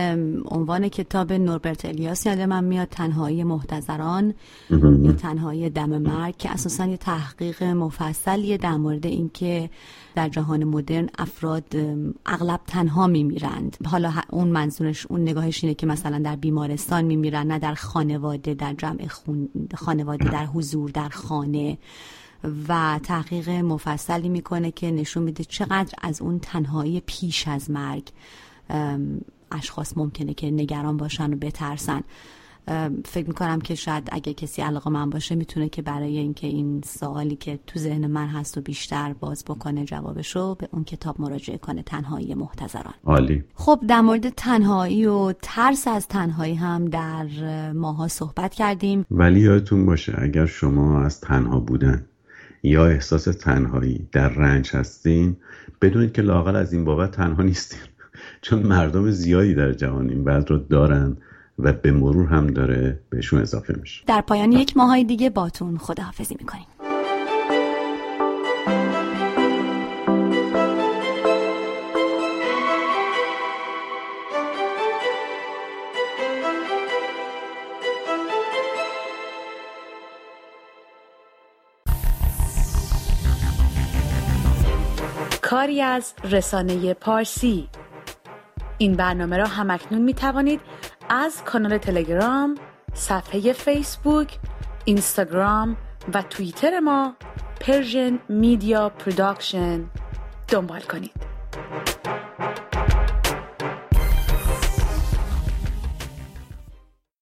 عنوان 0.46 0.90
کتاب 0.90 1.34
نوربرت 1.34 1.86
الیاس 1.86 2.26
یاد 2.26 2.42
من 2.42 2.64
میاد 2.64 2.88
تنهایی 2.88 3.44
محتضران. 3.44 4.34
یا 4.70 5.12
تنهایی 5.12 5.70
دم 5.70 5.98
مرگ 5.98 6.38
که 6.38 6.52
اساسا 6.52 6.86
یه 6.86 6.98
تحقیق 6.98 7.64
مفصلیه 7.64 8.58
در 8.58 8.76
مورد 8.76 9.06
اینکه 9.06 9.70
در 10.16 10.30
جهان 10.30 10.64
مدرن 10.64 11.10
افراد 11.18 11.76
اغلب 12.26 12.60
تنها 12.68 13.08
میمیرند. 13.08 13.78
حالا 13.86 14.14
اون 14.30 14.48
منظورش 14.48 15.06
اون 15.10 15.22
نگاهش 15.22 15.64
اینه 15.64 15.76
که 15.76 15.88
مثلا 15.88 16.20
در 16.20 16.36
بیمارستان 16.36 17.06
میمیرن 17.06 17.48
نه 17.48 17.60
در 17.60 17.74
خانواده 17.74 18.54
در 18.54 18.74
جمع 18.74 19.08
خون... 19.08 19.50
خانواده 19.76 20.30
در 20.32 20.46
حضور 20.46 20.90
در 20.90 21.10
خانه. 21.10 21.78
و 22.68 23.00
تحقیق 23.04 23.50
مفصلی 23.50 24.30
می‌کنه 24.30 24.72
که 24.72 24.92
نشون 24.92 25.24
میده 25.24 25.44
چقدر 25.44 25.94
از 26.02 26.22
اون 26.22 26.40
تنهایی 26.40 27.04
پیش 27.06 27.48
از 27.48 27.72
مرگ 27.72 28.10
اشخاص 29.52 29.98
ممکنه 29.98 30.34
که 30.34 30.52
نگران 30.52 30.98
باشن 30.98 31.34
و 31.34 31.38
بترسن. 31.38 32.02
فکر 33.06 33.28
می‌کنم 33.28 33.62
که 33.62 33.76
شاید 33.76 34.10
اگه 34.12 34.34
کسی 34.34 34.62
علاقه 34.62 34.90
من 34.90 35.10
باشه 35.10 35.36
می‌تونه 35.36 35.70
که 35.70 35.82
برای 35.82 36.18
اینکه 36.18 36.48
این 36.48 36.82
سوالی 36.86 37.36
که 37.36 37.60
تو 37.68 37.80
ذهن 37.80 38.08
من 38.08 38.28
هست 38.28 38.58
و 38.58 38.62
بیشتر 38.62 39.14
باز 39.14 39.44
بکنه 39.46 39.86
جوابشو 39.86 40.56
به 40.56 40.70
اون 40.72 40.84
کتاب 40.84 41.22
مراجعه 41.22 41.58
کنه 41.58 41.84
تنهایی 41.84 42.34
محتضران. 42.34 42.94
عالی. 43.06 43.44
خب 43.54 43.80
در 43.88 44.02
مورد 44.02 44.30
تنهایی 44.30 45.06
و 45.06 45.34
ترس 45.42 45.88
از 45.88 46.08
تنهایی 46.08 46.56
هم 46.56 46.86
در 46.86 47.28
ماها 47.74 48.08
صحبت 48.08 48.54
کردیم. 48.54 49.06
ولی 49.12 49.40
یادتون 49.40 49.86
باشه 49.86 50.16
اگر 50.18 50.46
شما 50.46 51.02
از 51.02 51.22
تنها 51.22 51.60
بودن 51.60 52.06
یا 52.64 52.88
احساس 52.88 53.24
تنهایی 53.24 54.08
در 54.12 54.30
رنج 54.30 54.70
هستین؟ 54.76 55.38
بدونید 55.82 56.14
که 56.14 56.22
لاقل 56.22 56.56
از 56.56 56.74
این 56.74 56.86
بابت 56.86 57.12
تنها 57.12 57.44
نیستین. 57.44 57.80
چون 58.42 58.60
مردم 58.60 59.12
زیادی 59.12 59.54
در 59.54 59.72
جهان 59.72 60.10
این 60.10 60.24
وضع 60.24 60.48
رو 60.48 60.58
دارن 60.58 61.18
و 61.60 61.74
به 61.74 61.92
مرور 61.92 62.28
هم 62.28 62.48
داره 62.48 63.00
بهشون 63.10 63.42
اضافه 63.42 63.76
میشه. 63.80 64.04
در 64.08 64.22
پایان 64.22 64.52
یک 64.52 64.78
ماهای 64.78 65.04
دیگه 65.04 65.30
باتون 65.30 65.78
خداحافظی 65.78 66.36
می‌کنیم. 66.40 66.66
از 85.90 86.14
رسانه 86.24 86.94
پارسی 86.94 87.70
این 88.78 88.94
برنامه 88.94 89.38
را 89.38 89.46
هم‌اکنون 89.46 90.02
می 90.02 90.14
توانید 90.14 90.62
از 91.10 91.44
کانال 91.44 91.78
تلگرام، 91.78 92.56
صفحه 92.94 93.54
فیسبوک، 93.54 94.38
اینستاگرام 94.86 95.78
و 96.14 96.22
توییتر 96.22 96.80
ما 96.80 97.16
Persian 97.62 98.20
Media 98.30 98.90
Production 98.90 99.86
دنبال 100.48 100.82
کنید. 100.82 101.29